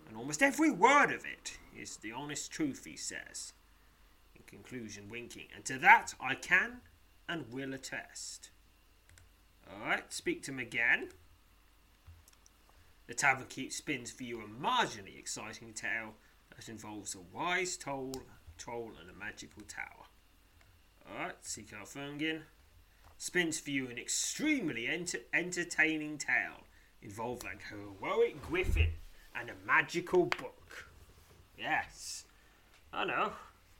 [0.07, 3.53] And almost every word of it is the honest truth, he says
[4.35, 6.81] In conclusion winking, and to that I can
[7.27, 8.49] and will attest.
[9.71, 11.09] Alright, speak to him again.
[13.07, 16.15] The tavern keep spins for you a marginally exciting tale
[16.55, 18.13] that involves a wise troll,
[18.57, 20.07] troll and a magical tower.
[21.09, 22.41] Alright, seek out Ferngin.
[23.21, 26.63] Spins for you an extremely enter- entertaining tale
[27.01, 28.93] involving a heroic griffin
[29.35, 30.87] and a magical book.
[31.57, 32.23] Yes,
[32.93, 33.33] I know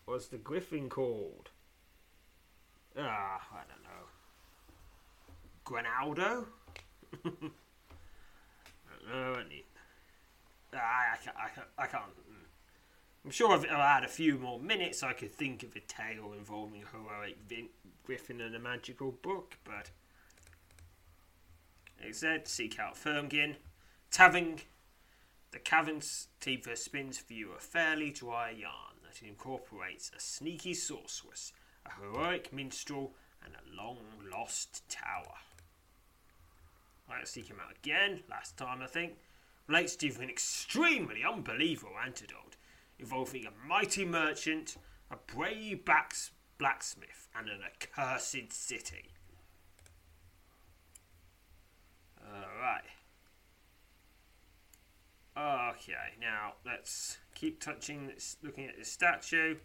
[0.06, 1.52] was the griffin called?
[2.98, 4.08] Ah, I don't know.
[5.64, 6.46] Granaldo?
[9.10, 9.64] no, any.
[10.74, 12.12] Ah, I can't, I can't, I can't.
[13.24, 16.34] I'm sure if I had a few more minutes, I could think of a tale
[16.38, 17.70] involving heroic vin-
[18.10, 19.92] griffin and a magical book, but.
[22.00, 23.58] Like I said, seek out Firmgin.
[24.10, 24.62] Taving.
[25.52, 26.28] The Caverns
[26.74, 31.54] spins for you a fairly dry yarn that incorporates a sneaky sorceress,
[31.86, 33.14] a heroic minstrel,
[33.46, 34.00] and a long
[34.32, 35.36] lost tower.
[37.08, 39.18] Let's seek him out again, last time I think.
[39.68, 42.58] Relates to an extremely unbelievable antidote
[42.98, 44.78] involving a mighty merchant,
[45.12, 45.86] a brave
[46.60, 49.10] blacksmith, and an accursed city.
[52.22, 52.84] Alright.
[55.36, 59.56] Okay, now let's keep touching this, looking at this statue.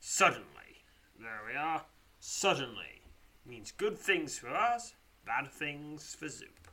[0.00, 0.84] Suddenly,
[1.20, 1.82] there we are.
[2.20, 3.02] Suddenly
[3.44, 4.94] means good things for us,
[5.26, 6.68] bad things for Zoop.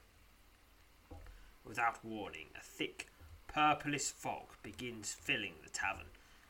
[1.66, 3.08] Without warning, a thick,
[3.48, 6.06] purplish fog begins filling the tavern,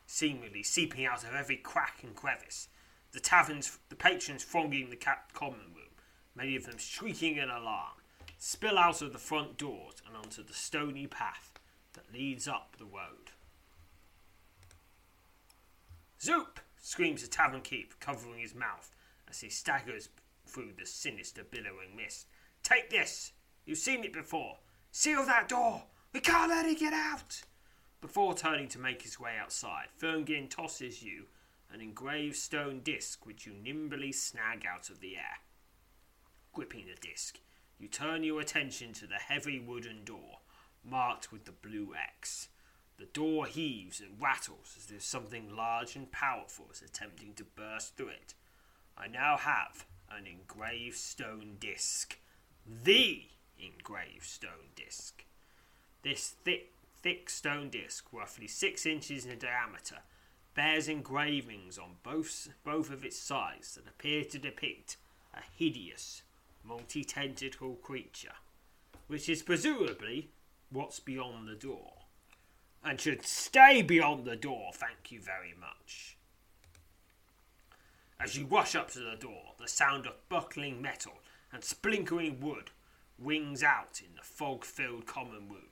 [0.05, 2.67] seemingly seeping out of every crack and crevice.
[3.11, 4.99] The taverns, the patrons thronging the
[5.33, 5.93] common room,
[6.35, 7.93] many of them shrieking in alarm,
[8.37, 11.53] spill out of the front doors and onto the stony path
[11.93, 13.31] that leads up the road.
[16.21, 16.59] Zoop!
[16.81, 18.91] screams the tavern keep, covering his mouth
[19.29, 20.09] as he staggers
[20.45, 22.27] through the sinister billowing mist.
[22.63, 23.31] Take this!
[23.65, 24.57] You've seen it before.
[24.91, 25.83] Seal that door!
[26.13, 27.41] We can't let it get out!
[28.01, 31.25] Before turning to make his way outside, Ferngin tosses you
[31.71, 35.39] an engraved stone disc which you nimbly snag out of the air.
[36.53, 37.39] Gripping the disc,
[37.79, 40.39] you turn your attention to the heavy wooden door,
[40.83, 42.49] marked with the blue X.
[42.97, 47.97] The door heaves and rattles as if something large and powerful is attempting to burst
[47.97, 48.33] through it.
[48.97, 52.17] I now have an engraved stone disc.
[52.65, 53.23] The
[53.59, 55.25] engraved stone disc.
[56.03, 56.71] This thick,
[57.05, 59.97] thick stone disc, roughly six inches in diameter,
[60.55, 64.97] bears engravings on both, both of its sides that appear to depict
[65.31, 66.23] a hideous,
[66.63, 68.33] multi tentacle creature,
[69.05, 70.31] which is presumably
[70.71, 71.93] what's beyond the door.
[72.83, 76.17] And should stay beyond the door, thank you very much.
[78.19, 81.19] As you rush up to the door, the sound of buckling metal
[81.53, 82.71] and splintering wood
[83.19, 85.69] rings out in the fog filled common room.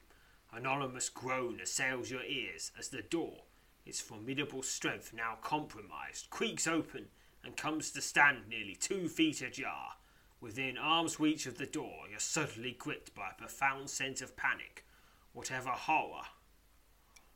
[0.55, 3.45] An ominous groan assails your ears as the door,
[3.87, 7.07] its formidable strength now compromised, creaks open
[7.43, 9.95] and comes to stand nearly two feet ajar.
[10.39, 14.85] Within arm's reach of the door, you're suddenly gripped by a profound sense of panic.
[15.31, 16.25] Whatever horror.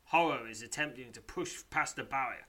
[0.06, 2.46] Horror is attempting to push past the barrier,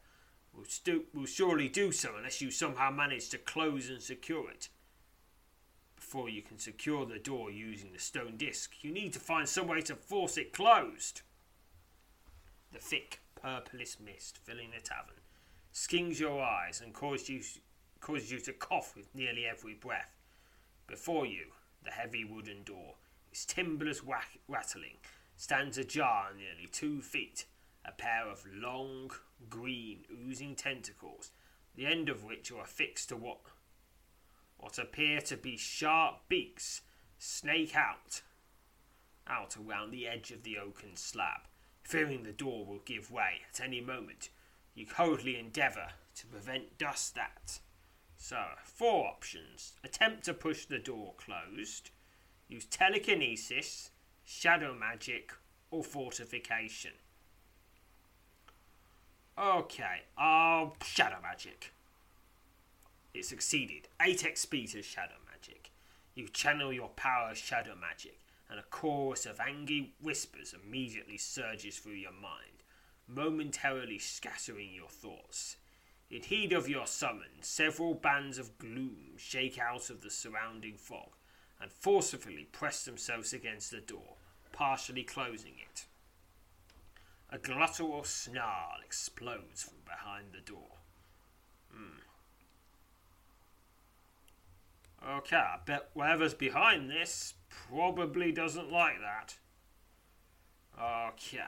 [0.53, 4.69] will, stu- will surely do so unless you somehow manage to close and secure it.
[6.09, 9.67] Before you can secure the door using the stone disc, you need to find some
[9.69, 11.21] way to force it closed.
[12.73, 15.21] The thick, purplish mist filling the tavern
[15.71, 17.43] skings your eyes and causes you,
[18.01, 20.17] causes you to cough with nearly every breath.
[20.87, 21.49] Before you,
[21.85, 22.95] the heavy wooden door,
[23.31, 24.97] its timberless whack- rattling,
[25.37, 27.45] stands ajar nearly two feet
[27.85, 29.11] a pair of long,
[29.51, 31.33] green, oozing tentacles,
[31.75, 33.41] the end of which are affixed to what,
[34.59, 36.83] what appear to be sharp beaks,
[37.19, 38.23] snake out,
[39.27, 41.43] out around the edge of the oaken slab.
[41.83, 44.29] Fearing the door will give way at any moment,
[44.75, 47.61] you coldly endeavour to prevent dust that.
[48.17, 49.75] So, four options.
[49.85, 51.91] Attempt to push the door closed,
[52.49, 53.91] use telekinesis,
[54.25, 55.33] shadow magic,
[55.71, 56.93] or fortification.
[59.39, 61.73] Okay, oh, shadow magic.
[63.19, 63.89] It succeeded.
[64.01, 65.73] 8 XP to shadow magic.
[66.15, 71.79] You channel your power of shadow magic, and a chorus of angry whispers immediately surges
[71.79, 72.63] through your mind,
[73.09, 75.57] momentarily scattering your thoughts.
[76.09, 81.17] In heed of your summons, several bands of gloom shake out of the surrounding fog
[81.61, 84.15] and forcefully press themselves against the door,
[84.53, 85.87] partially closing it.
[87.31, 90.78] A glottal snarl explodes from behind the door.
[95.07, 99.37] Okay, I bet whoever's behind this probably doesn't like that.
[100.81, 101.41] Okay.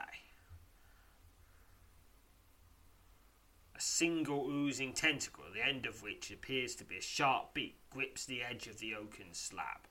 [3.75, 8.25] A single oozing tentacle, the end of which appears to be a sharp beak, grips
[8.25, 9.87] the edge of the oaken slab.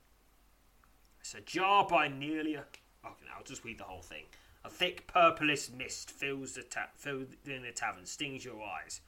[1.21, 2.65] It's ajar by nearly a.
[3.05, 4.25] Okay, I'll just read the whole thing.
[4.65, 9.01] A thick purplish mist fills the, ta- fills in the tavern, stings your eyes,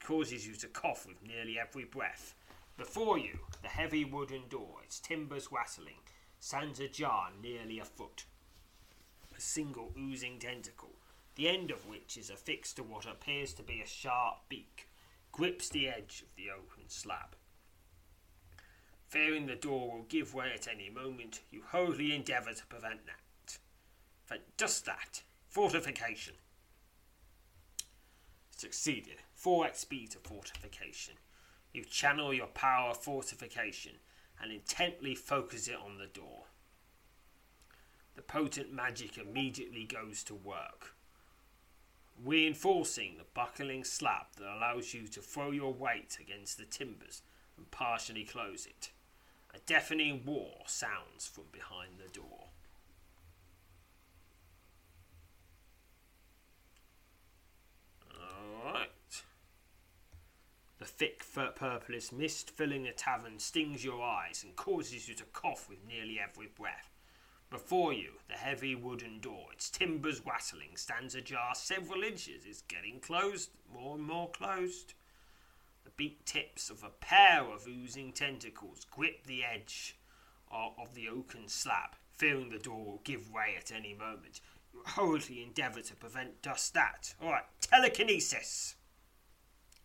[0.00, 2.34] causes you to cough with nearly every breath.
[2.76, 6.00] Before you, the heavy wooden door, its timbers rattling,
[6.40, 8.26] stands ajar nearly a foot.
[9.36, 10.96] A single oozing tentacle,
[11.36, 14.88] the end of which is affixed to what appears to be a sharp beak,
[15.32, 17.36] grips the edge of the open slab.
[19.08, 23.58] Fearing the door will give way at any moment, you hurriedly endeavour to prevent that.
[24.24, 25.22] For just that.
[25.48, 26.34] Fortification.
[28.50, 29.18] Succeeded.
[29.34, 31.14] 4 XP to fortification.
[31.76, 33.92] You channel your power fortification
[34.40, 36.44] and intently focus it on the door.
[38.14, 40.94] The potent magic immediately goes to work,
[42.24, 47.20] reinforcing the buckling slab that allows you to throw your weight against the timbers
[47.58, 48.88] and partially close it.
[49.54, 52.35] A deafening roar sounds from behind the door.
[60.86, 61.24] The thick
[61.56, 66.20] purplish mist filling the tavern stings your eyes and causes you to cough with nearly
[66.20, 66.94] every breath.
[67.50, 72.46] Before you, the heavy wooden door, its timbers rattling, stands ajar several inches.
[72.46, 74.94] It's getting closed, more and more closed.
[75.82, 79.98] The beak tips of a pair of oozing tentacles grip the edge
[80.52, 84.40] of, the oaken slab, fearing the door will give way at any moment.
[84.72, 87.12] You hurriedly endeavour to prevent just that.
[87.20, 88.76] Alright, telekinesis!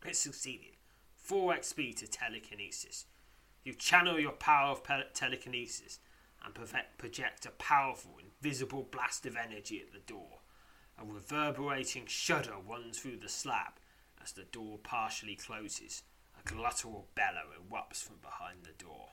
[0.05, 0.77] It succeeded.
[1.21, 3.05] 4 XP to telekinesis.
[3.63, 5.99] You channel your power of telekinesis
[6.43, 6.55] and
[6.97, 10.39] project a powerful, invisible blast of energy at the door.
[10.97, 13.73] A reverberating shudder runs through the slab
[14.21, 16.03] as the door partially closes.
[16.39, 19.09] A gluttural bellow erupts from behind the door.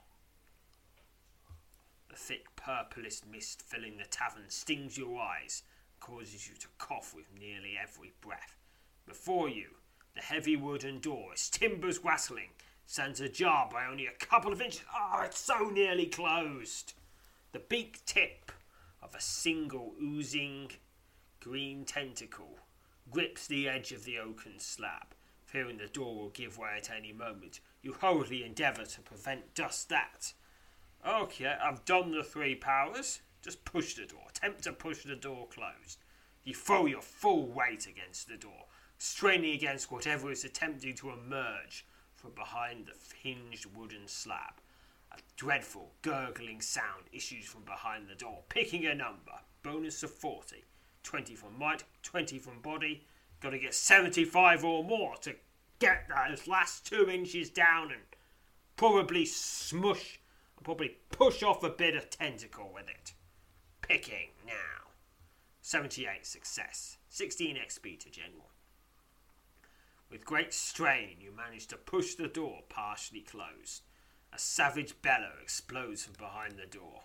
[2.09, 5.63] The thick purplish mist filling the tavern stings your eyes
[6.01, 8.57] causes you to cough with nearly every breath.
[9.07, 9.77] Before you,
[10.15, 12.51] the heavy wooden door, its timbers rattling,
[12.87, 14.83] stands ajar by only a couple of inches.
[14.93, 16.95] Ah, oh, it's so nearly closed.
[17.53, 18.53] The beak tip
[19.03, 20.73] of a single oozing
[21.41, 22.59] green tentacle
[23.11, 25.15] grips the edge of the oaken slab.
[25.45, 29.89] Fearing the door will give way at any moment, you hurriedly endeavour to prevent just
[29.89, 30.33] that.
[31.07, 33.21] Okay, I've done the three powers.
[33.43, 34.25] Just push the door.
[34.29, 35.99] Attempt to push the door closed.
[36.45, 38.67] You throw your full weight against the door,
[38.99, 41.87] straining against whatever is attempting to emerge
[42.17, 44.55] from behind the hinged wooden slab.
[45.13, 48.43] A dreadful gurgling sound issues from behind the door.
[48.49, 49.33] Picking a number.
[49.63, 50.65] Bonus of 40.
[51.05, 53.07] 20 from might, 20 from body.
[53.41, 55.35] Got to get 75 or more to
[55.79, 58.03] get those last two inches down and
[58.77, 60.19] probably smush
[60.57, 63.13] and probably push off a bit of tentacle with it.
[63.81, 64.91] Picking now.
[65.63, 66.99] 78 success.
[67.09, 68.48] 16 XP to general.
[70.11, 73.83] With great strain, you manage to push the door partially closed.
[74.33, 77.03] A savage bellow explodes from behind the door.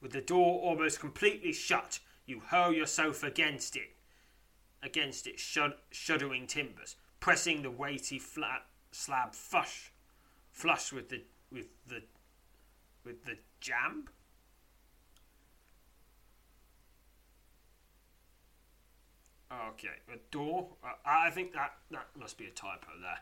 [0.00, 3.96] With the door almost completely shut, you hurl yourself against it,
[4.82, 9.92] against its shud- shuddering timbers, pressing the weighty flat slab flush,
[10.50, 12.02] flush with the with the
[13.04, 14.08] with the jamb.
[19.70, 20.68] Okay, a door.
[21.04, 23.20] I think that that must be a typo there.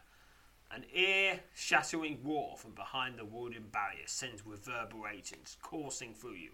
[0.70, 6.50] An ear shattering roar from behind the wooden barrier sends reverberations coursing through you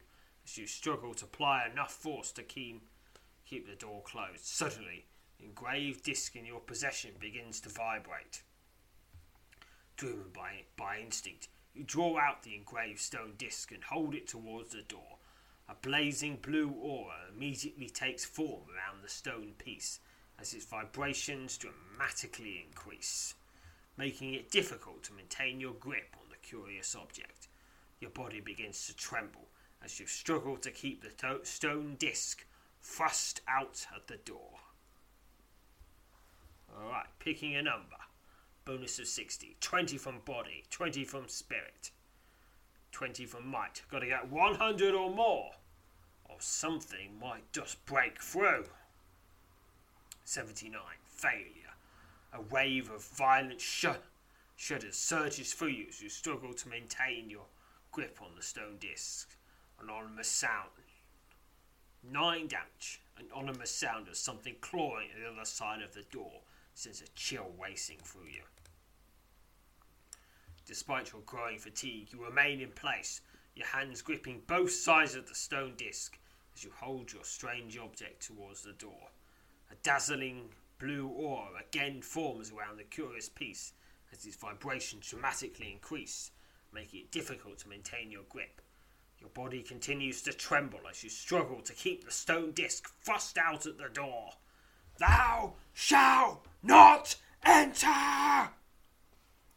[0.47, 2.89] as you struggle to apply enough force to keep,
[3.45, 4.45] keep the door closed.
[4.45, 5.05] Suddenly,
[5.39, 8.43] the engraved disc in your possession begins to vibrate.
[9.97, 14.71] Driven by, by instinct, you draw out the engraved stone disc and hold it towards
[14.71, 15.16] the door.
[15.69, 20.01] A blazing blue aura immediately takes form around the stone piece
[20.39, 23.35] as its vibrations dramatically increase
[23.97, 27.49] making it difficult to maintain your grip on the curious object.
[28.01, 29.49] Your body begins to tremble
[29.83, 32.45] as you struggle to keep the to- stone disc
[32.83, 34.53] thrust out at the door.
[36.75, 37.97] Alright, picking a number.
[38.65, 39.57] Bonus of 60.
[39.61, 41.91] 20 from body, 20 from spirit,
[42.97, 43.83] 20 from might.
[43.91, 45.51] Gotta get 100 or more,
[46.25, 48.65] or something might just break through.
[50.25, 50.81] 79.
[51.05, 51.75] Failure.
[52.33, 54.01] A wave of violent shud-
[54.57, 57.45] shudders surges through you as you struggle to maintain your
[57.93, 59.29] grip on the stone disc.
[59.79, 60.71] Anonymous sound.
[62.03, 63.03] Nine damage.
[63.19, 66.41] An ominous sound of something clawing at the other side of the door
[66.73, 68.45] sends a chill racing through you.
[70.67, 73.21] Despite your growing fatigue, you remain in place,
[73.55, 76.19] your hands gripping both sides of the stone disc
[76.55, 79.11] as you hold your strange object towards the door.
[79.71, 83.75] A dazzling blue aura again forms around the curious piece
[84.13, 86.33] as its vibrations dramatically increase,
[86.73, 88.61] making it difficult to maintain your grip.
[89.21, 93.67] Your body continues to tremble as you struggle to keep the stone disc thrust out
[93.67, 94.33] at the door.
[94.99, 98.51] Thou shalt not enter!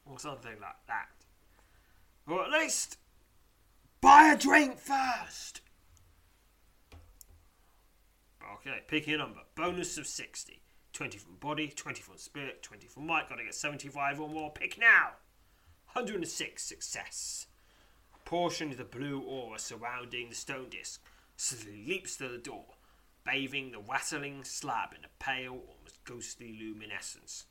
[0.09, 1.09] Or something like that.
[2.27, 2.97] Or at least,
[4.01, 5.61] buy a drink first!
[8.55, 9.41] Okay, picking a number.
[9.55, 10.61] Bonus of 60.
[10.93, 13.29] 20 from body, 20 from spirit, 20 from might.
[13.29, 14.51] Gotta get 75 or more.
[14.51, 15.11] Pick now!
[15.93, 17.47] 106 success.
[18.13, 21.01] A portion of the blue aura surrounding the stone disc
[21.37, 22.65] suddenly leaps to the door,
[23.25, 27.45] bathing the rattling slab in a pale, almost ghostly luminescence.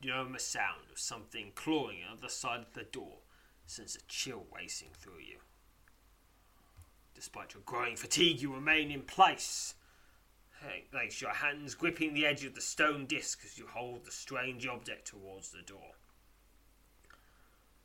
[0.00, 3.18] The enormous sound of something clawing on the side of the door
[3.66, 5.38] sends a chill racing through you.
[7.14, 9.74] Despite your growing fatigue, you remain in place
[10.90, 14.66] Place your hands gripping the edge of the stone disc as you hold the strange
[14.66, 15.92] object towards the door.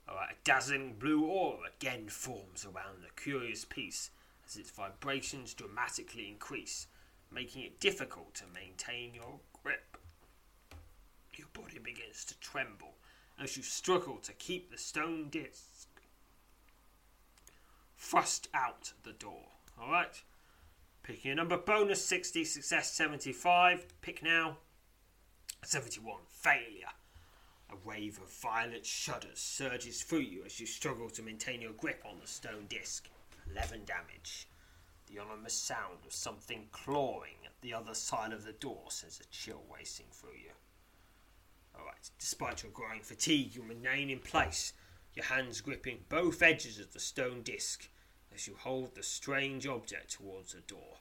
[0.07, 4.09] A dazzling blue aura again forms around the curious piece
[4.47, 6.88] as its vibrations dramatically increase,
[7.32, 9.39] making it difficult to maintain your.
[11.38, 12.96] Your body begins to tremble
[13.40, 15.84] as you struggle to keep the stone disc
[18.04, 19.48] thrust out the door.
[19.82, 20.22] Alright?
[21.04, 23.86] Picking a number bonus 60, success 75.
[24.02, 24.58] Pick now
[25.64, 26.92] 71, failure.
[27.72, 32.04] A wave of violent shudders surges through you as you struggle to maintain your grip
[32.06, 33.10] on the stone disc.
[33.52, 34.48] 11 damage.
[35.08, 39.26] The ominous sound of something clawing at the other side of the door sends a
[39.32, 40.52] chill racing through you.
[41.76, 44.74] Alright, despite your growing fatigue, you remain in place,
[45.13, 47.89] your hands gripping both edges of the stone disc
[48.34, 50.97] as you hold the strange object towards the door.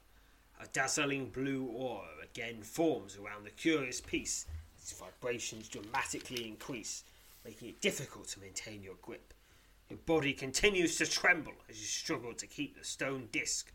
[0.60, 4.46] A dazzling blue aura again forms around the curious piece
[4.82, 7.04] its vibrations dramatically increase,
[7.44, 9.32] making it difficult to maintain your grip.
[9.88, 13.72] Your body continues to tremble as you struggle to keep the stone disc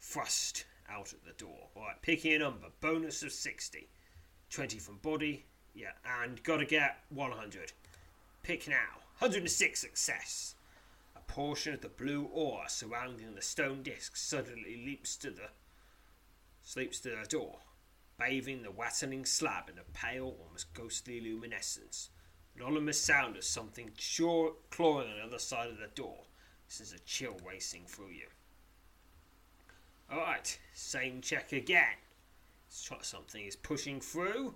[0.00, 1.68] thrust out at the door.
[1.76, 2.68] Alright, picking a number.
[2.80, 3.88] Bonus of 60.
[4.50, 5.46] 20 from body.
[5.78, 7.72] Yeah, and gotta get 100.
[8.42, 8.98] Pick now.
[9.20, 10.56] 106 success.
[11.16, 15.50] A portion of the blue ore surrounding the stone disc suddenly leaps to the
[16.62, 17.60] sleeps to the door
[18.18, 22.10] bathing the watering slab in a pale, almost ghostly luminescence.
[22.56, 23.92] An ominous sound of something
[24.70, 26.24] clawing on the other side of the door
[26.66, 28.26] sends a chill racing through you.
[30.12, 31.96] Alright, same check again.
[32.68, 34.54] Something is pushing through,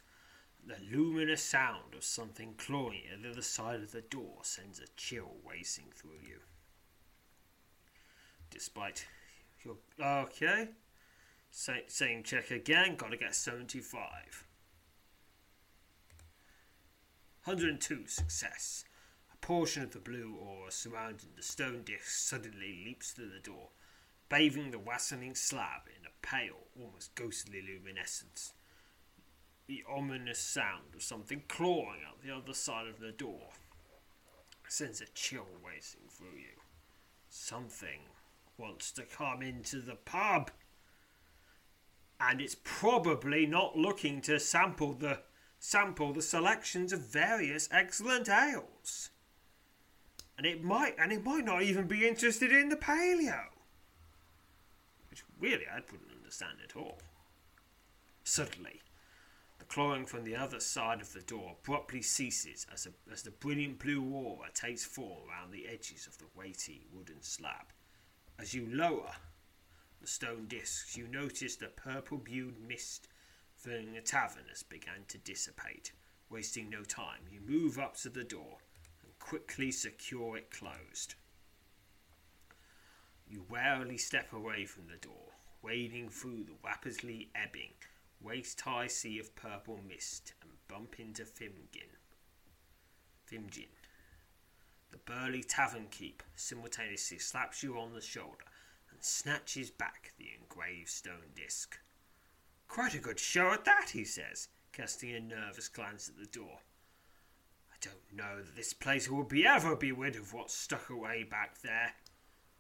[0.66, 4.86] The luminous sound of something clawing at the other side of the door sends a
[4.96, 6.42] chill racing through you.
[8.50, 9.08] Despite
[9.64, 9.78] your.
[10.00, 10.70] Okay.
[11.52, 14.46] Same check again, gotta get 75.
[17.46, 18.84] 102 success
[19.34, 23.70] A portion of the blue aura surrounding the stone disc suddenly leaps through the door,
[24.30, 28.54] bathing the wassening slab in a pale, almost ghostly luminescence.
[29.66, 33.50] The ominous sound of something clawing out the other side of the door
[34.68, 36.62] sends a chill racing through you.
[37.30, 38.02] Something
[38.60, 40.52] wants to come into the pub.
[42.20, 45.22] And it's probably not looking to sample the
[45.58, 49.10] sample the selections of various excellent ales
[50.40, 53.42] and it might and it might not even be interested in the paleo,
[55.10, 57.00] which really I wouldn't understand at all.
[58.24, 58.80] Suddenly,
[59.58, 63.32] the clawing from the other side of the door abruptly ceases as, a, as the
[63.32, 67.74] brilliant blue aura takes form around the edges of the weighty wooden slab.
[68.40, 69.12] As you lower
[70.00, 73.10] the stone discs, you notice the purple hued mist
[73.54, 75.92] filling the tavern has begun to dissipate.
[76.30, 78.60] Wasting no time, you move up to the door
[79.04, 81.16] and quickly secure it closed.
[83.28, 87.74] You warily step away from the door, wading through the rapidly ebbing,
[88.22, 91.98] waist high sea of purple mist, and bump into Fimgin.
[93.30, 93.68] Fimgin.
[94.92, 98.46] The burly tavern keep simultaneously slaps you on the shoulder
[98.92, 101.78] and snatches back the engraved stone disc.
[102.68, 106.60] Quite a good show at that, he says, casting a nervous glance at the door
[107.82, 111.24] I don't know that this place will be ever be rid of what's stuck away
[111.24, 111.94] back there,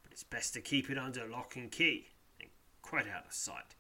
[0.02, 2.08] but it's best to keep it under lock and key
[2.40, 2.50] and
[2.82, 3.76] quite out of sight.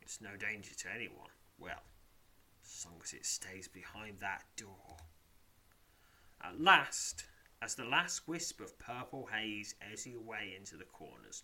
[0.00, 1.82] It's no danger to anyone, well,
[2.64, 4.96] as long as it stays behind that door.
[6.42, 7.24] At last,
[7.60, 11.42] as the last wisp of purple haze edges away into the corners,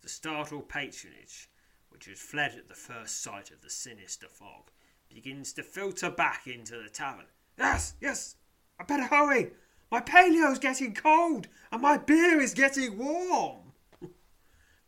[0.00, 1.48] the startled patronage,
[1.90, 4.70] which had fled at the first sight of the sinister fog,
[5.08, 7.26] begins to filter back into the tavern
[7.58, 8.36] Yes, yes,
[8.78, 9.52] I better hurry.
[9.90, 13.72] My paleo's getting cold and my beer is getting warm.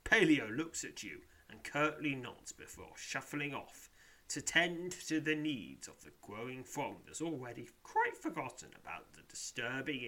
[0.05, 3.91] Paleo looks at you and curtly nods before shuffling off
[4.29, 6.65] to tend to the needs of the growing
[7.07, 10.01] that's already quite forgotten about the disturbing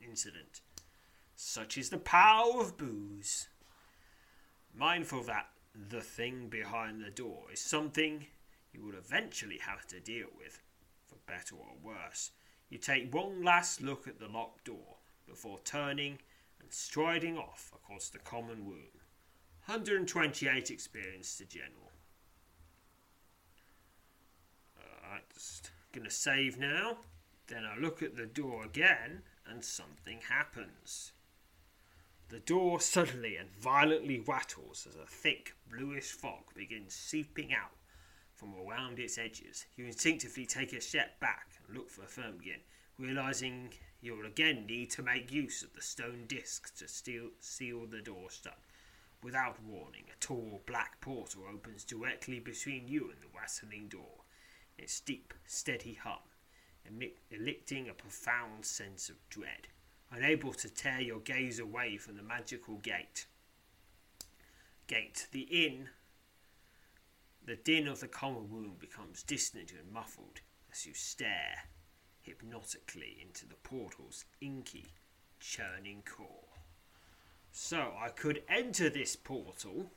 [0.00, 0.60] incident.
[1.34, 3.48] Such is the power of booze.
[4.74, 8.26] Mindful that the thing behind the door is something
[8.72, 10.60] you will eventually have to deal with,
[11.06, 12.30] for better or worse,
[12.74, 14.96] You take one last look at the locked door
[15.28, 16.18] before turning
[16.60, 18.90] and striding off across the common room.
[19.66, 21.92] 128 experience to general.
[24.76, 25.23] Alright,
[25.92, 26.98] gonna save now.
[27.46, 31.12] Then I look at the door again and something happens.
[32.30, 37.76] The door suddenly and violently rattles as a thick bluish fog begins seeping out
[38.34, 39.66] from around its edges.
[39.76, 42.60] You instinctively take a step back and look for a firm again,
[42.98, 48.02] realizing you'll again need to make use of the stone disc to steal, seal the
[48.02, 48.58] door shut.
[49.22, 54.23] Without warning, a tall black portal opens directly between you and the rattling door,
[54.78, 56.18] its deep, steady hum
[57.30, 59.68] eliciting a profound sense of dread,
[60.10, 63.26] unable to tear your gaze away from the magical gate.
[64.86, 65.88] Gate, the inn.
[67.44, 70.40] The din of the common room becomes distant and muffled
[70.72, 71.64] as you stare
[72.22, 74.86] hypnotically into the portal's inky,
[75.40, 76.48] churning core.
[77.52, 79.90] So I could enter this portal,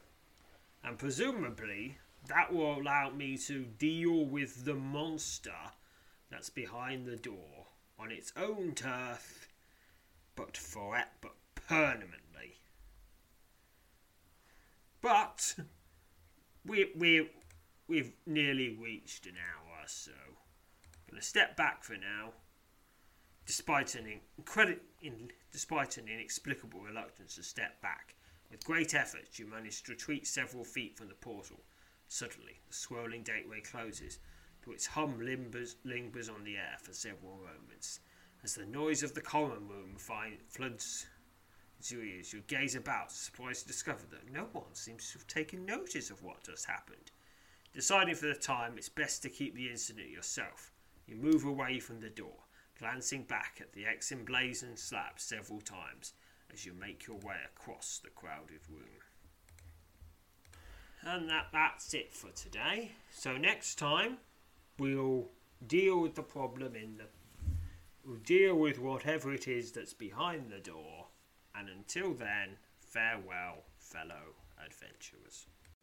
[0.83, 1.97] and presumably
[2.27, 5.51] that will allow me to deal with the monster
[6.29, 7.67] that's behind the door
[7.99, 9.47] on its own turf,
[10.35, 12.59] but for it, but permanently.
[15.01, 15.55] But
[16.65, 17.29] we we
[17.87, 22.33] we've nearly reached an hour, so I'm gonna step back for now
[23.47, 28.13] despite an incredible, in, despite an inexplicable reluctance to step back.
[28.51, 31.61] With great effort, you manage to retreat several feet from the portal.
[32.07, 34.19] Suddenly, the swirling gateway closes,
[34.65, 37.99] but its hum lingers, lingers on the air for several moments.
[38.43, 41.07] As the noise of the common room find, floods
[41.89, 45.65] your ears, you gaze about, surprised to discover that no one seems to have taken
[45.65, 47.11] notice of what just happened.
[47.73, 50.71] Deciding for the time it's best to keep the incident yourself,
[51.05, 52.47] you move away from the door
[52.77, 56.13] glancing back at the ex emblazoned slab several times
[56.53, 59.01] as you make your way across the crowded room.
[61.07, 62.91] And that, that's it for today.
[63.11, 64.17] So next time
[64.77, 65.29] we'll
[65.65, 67.05] deal with the problem in the
[68.05, 71.07] we'll deal with whatever it is that's behind the door.
[71.55, 75.47] And until then, farewell, fellow adventurers.